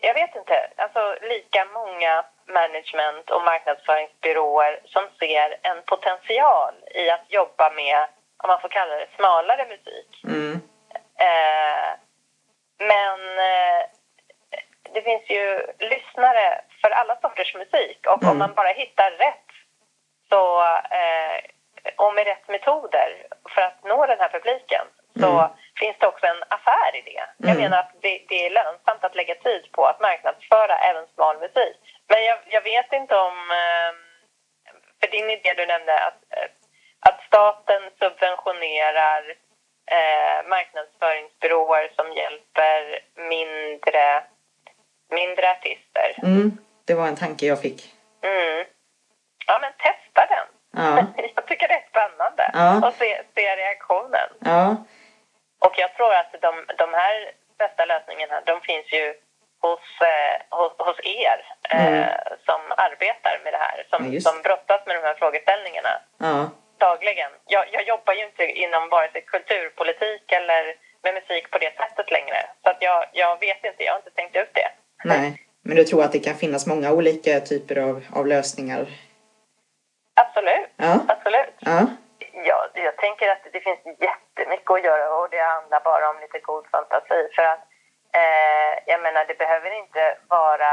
Jag 0.00 0.14
vet 0.14 0.36
inte. 0.36 0.70
Alltså, 0.76 1.16
lika 1.22 1.64
många 1.64 2.24
management 2.48 3.30
och 3.30 3.44
marknadsföringsbyråer 3.44 4.80
som 4.84 5.04
ser 5.18 5.56
en 5.62 5.82
potential 5.86 6.74
i 6.94 7.10
att 7.10 7.24
jobba 7.28 7.70
med, 7.70 8.06
om 8.42 8.48
man 8.48 8.60
får 8.60 8.68
kalla 8.68 8.94
det, 8.94 9.08
smalare 9.16 9.66
musik. 9.68 10.24
Mm. 10.24 10.60
Eh, 11.18 11.88
men 12.78 13.38
eh, 13.38 13.82
det 14.94 15.02
finns 15.02 15.30
ju 15.30 15.66
lyssnare 15.78 16.60
för 16.80 16.90
alla 16.90 17.16
sorters 17.20 17.54
musik 17.54 18.06
och 18.06 18.22
mm. 18.22 18.32
om 18.32 18.38
man 18.38 18.54
bara 18.54 18.68
hittar 18.68 19.10
rätt 19.10 19.48
så, 20.28 20.62
eh, 21.00 21.36
och 21.96 22.14
med 22.14 22.26
rätt 22.26 22.48
metoder 22.48 23.26
för 23.54 23.62
att 23.62 23.84
nå 23.84 24.06
den 24.06 24.20
här 24.20 24.28
publiken 24.28 24.86
så 25.20 25.30
mm. 25.30 25.50
finns 25.80 25.96
det 26.00 26.06
också 26.06 26.26
en 26.26 26.42
affär 26.48 26.96
i 26.96 27.02
det. 27.10 27.22
Jag 27.36 27.50
mm. 27.50 27.62
menar 27.62 27.78
att 27.78 27.92
det, 28.00 28.22
det, 28.28 28.46
är 28.46 28.50
lönsamt 28.50 29.04
att 29.04 29.14
lägga 29.14 29.34
tid 29.34 29.72
på 29.72 29.86
att 29.86 30.00
marknadsföra 30.00 30.78
även 30.78 31.06
smal 31.14 31.38
musik. 31.38 31.76
Men 32.08 32.24
jag, 32.24 32.38
jag 32.46 32.62
vet 32.62 32.92
inte 32.92 33.16
om, 33.16 33.50
eh, 33.50 33.92
för 35.00 35.10
din 35.10 35.30
idé 35.30 35.54
du 35.56 35.66
nämnde 35.66 35.98
att, 35.98 36.20
att 37.00 37.20
staten 37.26 37.82
subventionerar 37.98 39.34
eh, 39.96 40.48
marknadsföringsbyråer 40.48 41.90
som 41.96 42.12
hjälper 42.12 42.80
mindre, 43.34 44.22
mindre 45.10 45.50
artister. 45.50 46.08
Mm, 46.22 46.58
det 46.84 46.94
var 46.94 47.06
en 47.08 47.16
tanke 47.16 47.46
jag 47.46 47.60
fick. 47.60 47.94
Mm. 48.22 48.64
Ja, 49.46 49.58
men 49.62 49.72
testa 49.72 50.26
den. 50.34 50.48
Ja. 50.82 51.04
Jag 51.34 51.46
tycker 51.46 51.68
det 51.68 51.74
är 51.74 51.88
spännande 51.90 52.50
ja. 52.52 52.88
att 52.88 52.98
se, 52.98 53.22
se 53.34 53.56
reaktionen. 53.56 54.28
Ja. 54.40 54.76
Och 55.58 55.74
jag 55.76 55.94
tror 55.94 56.14
att 56.14 56.32
de, 56.40 56.64
de 56.78 56.94
här 56.94 57.32
bästa 57.58 57.84
lösningarna, 57.84 58.40
de 58.46 58.60
finns 58.60 58.92
ju 58.92 59.14
hos, 59.60 59.80
eh, 60.00 60.58
hos, 60.58 60.72
hos 60.78 61.00
er 61.04 61.38
eh, 61.70 61.86
mm. 61.86 62.08
som 62.46 62.60
arbetar 62.76 63.40
med 63.44 63.52
det 63.52 63.58
här, 63.58 63.86
som, 63.90 64.12
ja, 64.12 64.20
som 64.20 64.42
brottas 64.42 64.86
med 64.86 64.96
de 64.96 65.02
här 65.02 65.14
frågeställningarna. 65.14 66.00
Ja 66.18 66.50
dagligen. 66.78 67.30
Jag, 67.46 67.64
jag 67.72 67.88
jobbar 67.88 68.14
ju 68.14 68.24
inte 68.24 68.44
inom 68.44 68.88
vare 68.88 69.12
sig 69.12 69.22
kulturpolitik 69.22 70.32
eller 70.32 70.74
med 71.02 71.14
musik 71.14 71.50
på 71.50 71.58
det 71.58 71.72
sättet 71.76 72.10
längre. 72.10 72.36
Så 72.62 72.70
att 72.70 72.76
jag, 72.80 73.06
jag 73.12 73.40
vet 73.40 73.64
inte, 73.64 73.84
jag 73.84 73.92
har 73.92 73.98
inte 73.98 74.10
tänkt 74.10 74.36
ut 74.36 74.54
det. 74.54 74.70
Nej, 75.04 75.42
men 75.62 75.76
du 75.76 75.84
tror 75.84 76.04
att 76.04 76.12
det 76.12 76.18
kan 76.18 76.34
finnas 76.34 76.66
många 76.66 76.92
olika 76.92 77.40
typer 77.40 77.76
av, 77.78 78.04
av 78.14 78.26
lösningar? 78.26 78.86
Absolut, 80.14 80.70
ja. 80.76 80.98
absolut. 81.08 81.54
Ja. 81.58 81.86
Ja, 82.32 82.68
jag 82.74 82.96
tänker 82.96 83.28
att 83.28 83.42
det 83.52 83.60
finns 83.60 83.78
jättemycket 83.84 84.70
att 84.70 84.84
göra 84.84 85.14
och 85.18 85.30
det 85.30 85.42
handlar 85.42 85.80
bara 85.80 86.10
om 86.10 86.20
lite 86.20 86.38
god 86.38 86.66
fantasi. 86.66 87.28
För 87.36 87.42
att, 87.42 87.62
eh, 88.20 88.72
jag 88.86 89.00
menar, 89.02 89.24
det 89.28 89.38
behöver 89.38 89.70
inte 89.78 90.18
vara 90.28 90.72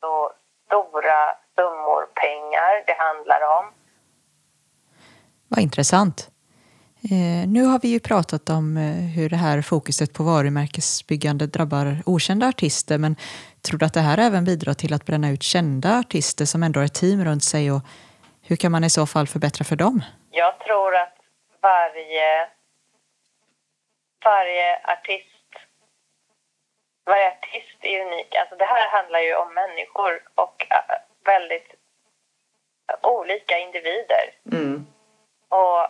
så 0.00 0.32
stora 0.66 1.36
summor 1.56 2.08
pengar 2.14 2.82
det 2.86 2.96
handlar 2.98 3.40
om. 3.58 3.64
Vad 5.58 5.62
intressant. 5.62 6.30
Eh, 7.10 7.48
nu 7.48 7.62
har 7.64 7.78
vi 7.82 7.88
ju 7.88 8.00
pratat 8.00 8.50
om 8.50 8.76
eh, 8.76 9.16
hur 9.16 9.30
det 9.30 9.36
här 9.36 9.62
fokuset 9.62 10.12
på 10.12 10.22
varumärkesbyggande 10.22 11.46
drabbar 11.46 12.02
okända 12.06 12.48
artister 12.48 12.98
men 12.98 13.16
tror 13.62 13.78
du 13.78 13.86
att 13.86 13.94
det 13.94 14.00
här 14.00 14.18
även 14.18 14.44
bidrar 14.44 14.74
till 14.74 14.92
att 14.92 15.06
bränna 15.06 15.30
ut 15.30 15.42
kända 15.42 15.98
artister 15.98 16.44
som 16.44 16.62
ändå 16.62 16.80
har 16.80 16.84
ett 16.84 16.94
team 16.94 17.24
runt 17.24 17.44
sig 17.44 17.72
och 17.72 17.82
hur 18.42 18.56
kan 18.56 18.72
man 18.72 18.84
i 18.84 18.90
så 18.90 19.06
fall 19.06 19.26
förbättra 19.26 19.64
för 19.64 19.76
dem? 19.76 20.02
Jag 20.30 20.58
tror 20.58 20.94
att 20.96 21.16
varje, 21.60 22.48
varje 24.24 24.68
artist 24.94 25.52
varje 27.06 27.28
artist 27.28 27.78
är 27.80 28.06
unik. 28.06 28.34
Alltså 28.34 28.56
det 28.56 28.64
här 28.64 28.88
handlar 28.88 29.20
ju 29.20 29.34
om 29.34 29.54
människor 29.54 30.12
och 30.34 30.66
äh, 30.70 30.98
väldigt 31.24 31.70
olika 33.02 33.58
individer. 33.58 34.24
Mm. 34.52 34.86
Och 35.48 35.86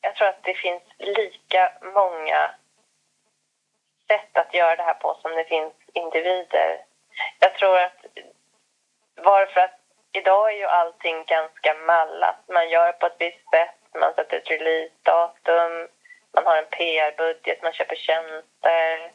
jag 0.00 0.14
tror 0.16 0.28
att 0.28 0.42
det 0.42 0.54
finns 0.54 0.82
lika 0.98 1.72
många 1.82 2.50
sätt 4.08 4.38
att 4.38 4.54
göra 4.54 4.76
det 4.76 4.82
här 4.82 4.94
på 4.94 5.18
som 5.22 5.30
det 5.30 5.44
finns 5.44 5.72
individer. 5.92 6.84
Jag 7.38 7.54
tror 7.54 7.78
att 7.78 8.06
varför 9.14 9.60
att 9.60 9.80
idag 10.12 10.52
är 10.52 10.56
ju 10.56 10.64
allting 10.64 11.24
ganska 11.24 11.74
mallat. 11.74 12.36
Man 12.48 12.70
gör 12.70 12.92
på 12.92 13.06
ett 13.06 13.16
visst 13.18 13.50
sätt, 13.50 13.76
man 13.94 14.14
sätter 14.14 14.36
ett 14.36 14.50
releasedatum, 14.50 15.88
man 16.34 16.46
har 16.46 16.56
en 16.56 16.70
PR-budget, 16.70 17.62
man 17.62 17.72
köper 17.72 17.96
tjänster. 17.96 19.12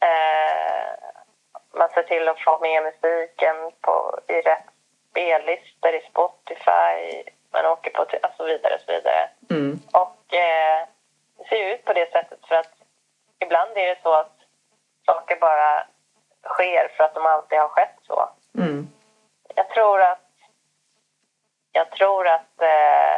Eh, 0.00 0.96
man 1.74 1.88
ser 1.88 2.02
till 2.02 2.28
att 2.28 2.40
få 2.40 2.58
med 2.58 2.82
musiken 2.82 3.56
på, 3.80 4.20
i 4.28 4.32
rätt 4.32 4.66
spellistor 5.10 5.94
i 5.94 6.00
Spotify. 6.10 7.30
Man 7.52 7.66
åker 7.66 7.90
på 7.90 8.02
och 8.02 8.34
så 8.36 8.44
vidare. 8.44 8.74
Och 8.74 8.80
så 8.80 8.92
vidare. 8.92 9.28
Mm. 9.50 9.80
Och 9.92 10.34
eh, 10.34 10.86
det 11.38 11.48
ser 11.48 11.74
ut 11.74 11.84
på 11.84 11.92
det 11.92 12.12
sättet 12.12 12.38
för 12.48 12.54
att 12.54 12.72
ibland 13.38 13.70
är 13.76 13.86
det 13.86 13.98
så 14.02 14.14
att 14.14 14.36
saker 15.06 15.36
bara 15.40 15.86
sker 16.44 16.88
för 16.96 17.04
att 17.04 17.14
de 17.14 17.26
alltid 17.26 17.58
har 17.58 17.68
skett 17.68 17.98
så. 18.02 18.28
Mm. 18.58 18.88
Jag 19.54 19.68
tror 19.68 20.00
att 20.00 20.26
jag 21.72 21.90
tror 21.90 22.28
att 22.28 22.60
eh, 22.60 23.16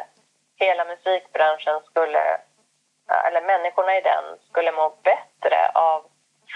hela 0.56 0.84
musikbranschen 0.84 1.80
skulle, 1.84 2.40
eller 3.26 3.42
människorna 3.42 3.96
i 3.96 4.00
den, 4.00 4.24
skulle 4.50 4.72
må 4.72 4.96
bättre 5.02 5.70
av 5.74 6.04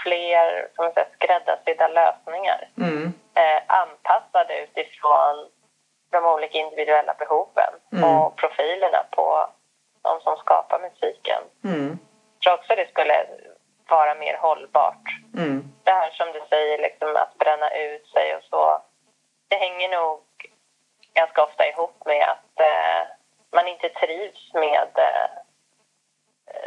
fler 0.03 0.67
som 0.75 0.91
skräddarsydda 1.13 1.87
lösningar. 1.87 2.69
Mm. 2.77 3.13
Eh, 3.35 3.61
anpassade 3.67 4.59
utifrån 4.63 5.49
de 6.13 6.25
olika 6.25 6.57
individuella 6.57 7.13
behoven 7.13 7.73
mm. 7.91 8.03
och 8.03 8.35
profilerna 8.35 9.05
på 9.11 9.49
de 10.01 10.21
som 10.21 10.37
skapar 10.37 10.79
musiken. 10.79 11.41
Mm. 11.63 11.99
Jag 12.39 12.43
tror 12.43 12.53
också 12.53 12.75
det 12.75 12.89
skulle 12.89 13.27
vara 13.87 14.15
mer 14.15 14.37
hållbart. 14.37 15.07
Mm. 15.37 15.73
Det 15.83 15.91
här 15.91 16.11
som 16.11 16.31
du 16.31 16.41
säger, 16.49 16.77
liksom, 16.77 17.15
att 17.15 17.37
bränna 17.37 17.69
ut 17.69 18.07
sig 18.07 18.35
och 18.35 18.43
så. 18.43 18.81
Det 19.47 19.55
hänger 19.55 19.89
nog 19.89 20.19
ganska 21.13 21.43
ofta 21.43 21.67
ihop 21.67 22.05
med 22.05 22.23
att 22.29 22.59
eh, 22.59 23.01
man 23.51 23.67
inte 23.67 23.89
trivs 23.89 24.53
med 24.53 24.89
eh, 24.95 25.29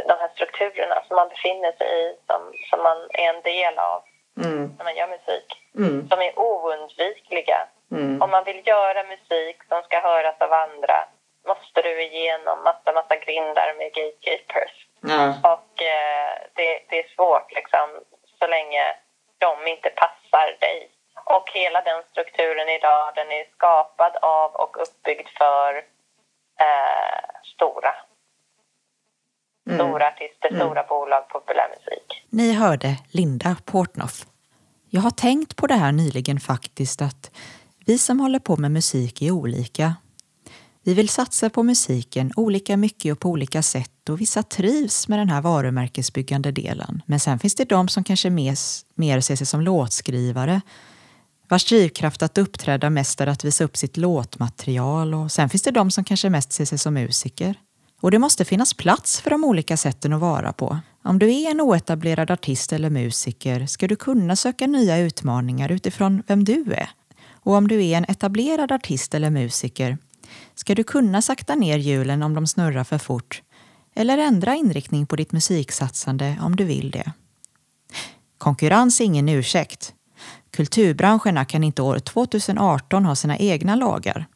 de 0.09 0.15
här 0.21 0.31
strukturerna 0.35 1.03
som 1.07 1.17
man 1.17 1.29
befinner 1.29 1.73
sig 1.73 1.89
i, 2.01 2.17
som, 2.27 2.53
som 2.71 2.83
man 2.83 2.99
är 3.11 3.35
en 3.35 3.43
del 3.43 3.79
av 3.79 4.03
mm. 4.45 4.75
när 4.77 4.85
man 4.85 4.97
gör 4.97 5.09
musik. 5.09 5.49
Mm. 5.75 6.09
Som 6.09 6.21
är 6.21 6.39
oundvikliga. 6.39 7.69
Mm. 7.93 8.23
Om 8.23 8.31
man 8.31 8.45
vill 8.45 8.67
göra 8.67 9.05
musik 9.15 9.59
som 9.69 9.83
ska 9.83 10.01
höras 10.01 10.37
av 10.41 10.53
andra 10.53 10.99
måste 11.47 11.83
du 11.83 12.03
igenom 12.03 12.63
massa, 12.65 12.93
massa 12.93 13.17
grindar 13.17 13.75
med 13.79 13.89
gatekeepers. 13.95 14.75
Och 15.55 15.83
eh, 15.83 16.33
det, 16.55 16.71
det 16.89 16.99
är 17.05 17.15
svårt 17.15 17.49
liksom, 17.55 17.89
så 18.39 18.47
länge 18.47 18.83
de 19.39 19.71
inte 19.71 19.91
passar 19.91 20.57
dig. 20.61 20.91
Och 21.25 21.51
hela 21.55 21.81
den 21.81 22.03
strukturen 22.11 22.69
idag, 22.69 23.13
den 23.15 23.33
är 23.33 23.45
skapad 23.57 24.17
av 24.23 24.51
och 24.55 24.77
uppbyggd 24.83 25.29
för 25.39 25.75
eh, 26.67 27.25
stora. 27.55 27.95
Mm. 29.67 29.79
Stora 29.79 30.07
artister, 30.09 30.49
mm. 30.49 30.61
stora 30.61 30.83
bolag, 30.83 31.29
populärmusik. 31.29 32.25
Ni 32.31 32.53
hörde 32.53 32.97
Linda 33.13 33.57
Portnoff. 33.65 34.27
Jag 34.91 35.01
har 35.01 35.11
tänkt 35.11 35.57
på 35.57 35.67
det 35.67 35.75
här 35.75 35.93
nyligen 35.93 36.41
faktiskt 36.41 37.03
att 37.03 37.31
vi 37.87 37.99
som 37.99 38.21
håller 38.21 38.39
på 38.39 38.57
med 38.57 38.71
musik 38.71 39.23
är 39.23 39.31
olika. 39.31 39.95
Vi 40.85 40.95
vill 40.95 41.09
satsa 41.09 41.51
på 41.51 41.63
musiken 41.63 42.33
olika 42.37 42.77
mycket 42.77 43.13
och 43.13 43.21
på 43.21 43.31
olika 43.31 43.63
sätt 43.63 44.09
och 44.09 44.21
vissa 44.21 44.43
trivs 44.43 45.09
med 45.09 45.19
den 45.19 45.29
här 45.29 45.41
varumärkesbyggande 45.41 46.53
delen. 46.53 47.03
Men 47.07 47.21
sen 47.21 47.39
finns 47.39 47.55
det 47.55 47.65
de 47.65 47.89
som 47.89 48.05
kanske 48.05 48.31
mer, 48.31 48.57
mer 48.95 49.21
ser 49.21 49.37
sig 49.37 49.47
som 49.47 49.61
låtskrivare 49.61 50.61
vars 51.49 51.65
drivkraft 51.65 52.23
att 52.23 52.39
uppträda 52.39 52.91
mest 52.91 53.21
är 53.21 53.27
att 53.27 53.45
visa 53.45 53.65
upp 53.65 53.77
sitt 53.77 53.97
låtmaterial 53.97 55.15
och 55.15 55.33
sen 55.33 55.49
finns 55.49 55.63
det 55.63 55.71
de 55.71 55.91
som 55.91 56.05
kanske 56.05 56.31
mest 56.31 56.53
ser 56.53 56.65
sig 56.65 56.79
som 56.79 56.95
musiker. 56.95 57.55
Och 58.01 58.11
det 58.11 58.19
måste 58.19 58.45
finnas 58.45 58.75
plats 58.75 59.21
för 59.21 59.31
de 59.31 59.45
olika 59.45 59.77
sätten 59.77 60.13
att 60.13 60.21
vara 60.21 60.53
på. 60.53 60.79
Om 61.03 61.19
du 61.19 61.33
är 61.33 61.51
en 61.51 61.61
oetablerad 61.61 62.31
artist 62.31 62.73
eller 62.73 62.91
musiker 62.91 63.67
ska 63.67 63.89
du 63.89 63.97
kunna 63.97 64.37
söka 64.37 64.67
nya 64.67 64.99
utmaningar 64.99 65.73
utifrån 65.73 66.23
vem 66.27 66.45
du 66.45 66.73
är. 66.73 66.91
Och 67.47 67.55
om 67.55 67.69
du 67.69 67.85
är 67.85 67.97
en 67.97 68.05
etablerad 68.09 68.73
artist 68.73 69.15
eller 69.15 69.31
musiker 69.31 69.99
ska 70.55 70.75
du 70.75 70.85
kunna 70.85 71.23
sakta 71.23 71.55
ner 71.55 71.79
hjulen 71.79 72.23
om 72.23 72.35
de 72.35 72.47
snurrar 72.47 72.85
för 72.85 72.99
fort 72.99 73.43
eller 73.95 74.19
ändra 74.19 74.55
inriktning 74.55 75.07
på 75.07 75.17
ditt 75.17 75.33
musiksatsande 75.33 76.39
om 76.41 76.57
du 76.57 76.65
vill 76.65 76.91
det. 76.91 77.13
Konkurrens 78.39 79.01
är 79.01 79.05
ingen 79.05 79.29
ursäkt. 79.29 79.95
Kulturbranscherna 80.51 81.45
kan 81.45 81.65
inte 81.65 81.83
år 81.83 81.99
2018 81.99 83.05
ha 83.05 83.15
sina 83.15 83.39
egna 83.39 83.75
lagar. 83.75 84.27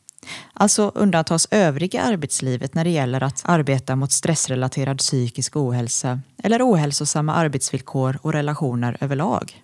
Alltså 0.53 0.93
undantas 0.95 1.49
övriga 1.51 2.03
arbetslivet 2.03 2.75
när 2.75 2.85
det 2.85 2.91
gäller 2.91 3.23
att 3.23 3.43
arbeta 3.45 3.97
mot 3.97 4.13
stressrelaterad 4.13 4.99
psykisk 4.99 5.57
ohälsa 5.57 6.21
eller 6.43 6.71
ohälsosamma 6.71 7.35
arbetsvillkor 7.35 8.19
och 8.23 8.33
relationer 8.33 8.97
överlag. 9.01 9.63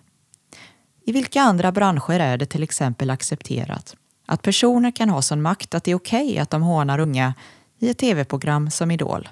I 1.07 1.11
vilka 1.11 1.41
andra 1.41 1.71
branscher 1.71 2.19
är 2.19 2.37
det 2.37 2.45
till 2.45 2.63
exempel 2.63 3.09
accepterat 3.09 3.95
att 4.25 4.41
personer 4.41 4.91
kan 4.91 5.09
ha 5.09 5.21
sån 5.21 5.41
makt 5.41 5.75
att 5.75 5.83
det 5.83 5.91
är 5.91 5.95
okej 5.95 6.25
okay 6.25 6.37
att 6.37 6.49
de 6.49 6.61
hånar 6.61 6.99
unga 6.99 7.33
i 7.79 7.89
ett 7.89 7.97
tv-program 7.97 8.71
som 8.71 8.91
Idol? 8.91 9.29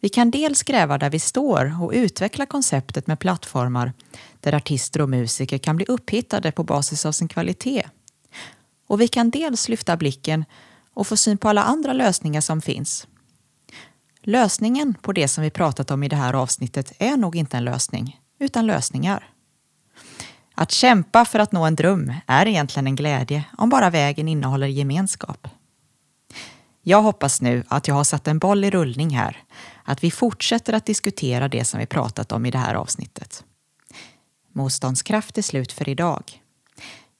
Vi 0.00 0.08
kan 0.08 0.30
dels 0.30 0.62
gräva 0.62 0.98
där 0.98 1.10
vi 1.10 1.18
står 1.18 1.82
och 1.82 1.92
utveckla 1.94 2.46
konceptet 2.46 3.06
med 3.06 3.18
plattformar 3.18 3.92
där 4.40 4.52
artister 4.52 5.00
och 5.00 5.08
musiker 5.08 5.58
kan 5.58 5.76
bli 5.76 5.86
upphittade 5.88 6.52
på 6.52 6.64
basis 6.64 7.06
av 7.06 7.12
sin 7.12 7.28
kvalitet. 7.28 7.86
Och 8.86 9.00
vi 9.00 9.08
kan 9.08 9.30
dels 9.30 9.68
lyfta 9.68 9.96
blicken 9.96 10.44
och 10.94 11.06
få 11.06 11.16
syn 11.16 11.38
på 11.38 11.48
alla 11.48 11.62
andra 11.62 11.92
lösningar 11.92 12.40
som 12.40 12.62
finns. 12.62 13.06
Lösningen 14.20 14.94
på 14.94 15.12
det 15.12 15.28
som 15.28 15.44
vi 15.44 15.50
pratat 15.50 15.90
om 15.90 16.02
i 16.02 16.08
det 16.08 16.16
här 16.16 16.34
avsnittet 16.34 16.92
är 16.98 17.16
nog 17.16 17.36
inte 17.36 17.56
en 17.56 17.64
lösning, 17.64 18.20
utan 18.38 18.66
lösningar. 18.66 19.32
Att 20.58 20.70
kämpa 20.70 21.24
för 21.24 21.38
att 21.38 21.52
nå 21.52 21.64
en 21.64 21.76
dröm 21.76 22.12
är 22.26 22.46
egentligen 22.46 22.86
en 22.86 22.96
glädje 22.96 23.44
om 23.58 23.68
bara 23.68 23.90
vägen 23.90 24.28
innehåller 24.28 24.66
gemenskap. 24.66 25.48
Jag 26.82 27.02
hoppas 27.02 27.40
nu 27.40 27.64
att 27.68 27.88
jag 27.88 27.94
har 27.94 28.04
satt 28.04 28.28
en 28.28 28.38
boll 28.38 28.64
i 28.64 28.70
rullning 28.70 29.10
här, 29.10 29.42
att 29.84 30.04
vi 30.04 30.10
fortsätter 30.10 30.72
att 30.72 30.86
diskutera 30.86 31.48
det 31.48 31.64
som 31.64 31.80
vi 31.80 31.86
pratat 31.86 32.32
om 32.32 32.46
i 32.46 32.50
det 32.50 32.58
här 32.58 32.74
avsnittet. 32.74 33.44
Motståndskraft 34.52 35.38
är 35.38 35.42
slut 35.42 35.72
för 35.72 35.88
idag. 35.88 36.42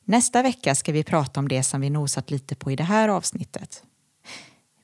Nästa 0.04 0.42
vecka 0.42 0.74
ska 0.74 0.92
vi 0.92 1.04
prata 1.04 1.40
om 1.40 1.48
det 1.48 1.62
som 1.62 1.80
vi 1.80 1.90
nosat 1.90 2.30
lite 2.30 2.54
på 2.54 2.70
i 2.70 2.76
det 2.76 2.84
här 2.84 3.08
avsnittet. 3.08 3.82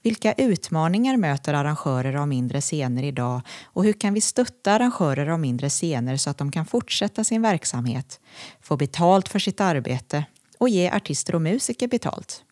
Vilka 0.02 0.32
utmaningar 0.32 1.16
möter 1.16 1.54
arrangörer 1.54 2.14
av 2.14 2.28
mindre 2.28 2.60
scener 2.60 3.02
idag 3.02 3.40
och 3.64 3.84
hur 3.84 3.92
kan 3.92 4.14
vi 4.14 4.20
stötta 4.20 4.72
arrangörer 4.72 5.28
av 5.28 5.40
mindre 5.40 5.68
scener 5.68 6.16
så 6.16 6.30
att 6.30 6.38
de 6.38 6.52
kan 6.52 6.66
fortsätta 6.66 7.24
sin 7.24 7.42
verksamhet, 7.42 8.20
få 8.60 8.76
betalt 8.76 9.28
för 9.28 9.38
sitt 9.38 9.60
arbete 9.60 10.24
och 10.58 10.68
ge 10.68 10.90
artister 10.90 11.34
och 11.34 11.42
musiker 11.42 11.88
betalt? 11.88 12.44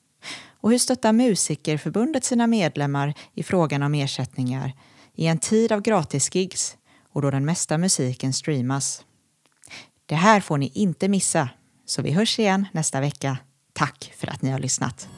Och 0.60 0.70
hur 0.70 0.78
stöttar 0.78 1.12
Musikerförbundet 1.12 2.24
sina 2.24 2.46
medlemmar 2.46 3.14
i 3.34 3.42
frågan 3.42 3.82
om 3.82 3.94
ersättningar 3.94 4.72
i 5.14 5.26
en 5.26 5.38
tid 5.38 5.72
av 5.72 5.80
gratisgigs 5.80 6.76
och 7.12 7.22
då 7.22 7.30
den 7.30 7.44
mesta 7.44 7.78
musiken 7.78 8.32
streamas? 8.32 9.04
Det 10.06 10.14
här 10.14 10.40
får 10.40 10.58
ni 10.58 10.70
inte 10.74 11.08
missa, 11.08 11.48
så 11.86 12.02
vi 12.02 12.10
hörs 12.10 12.38
igen 12.38 12.66
nästa 12.72 13.00
vecka. 13.00 13.38
Tack 13.72 14.12
för 14.16 14.26
att 14.26 14.42
ni 14.42 14.50
har 14.50 14.58
lyssnat. 14.58 15.08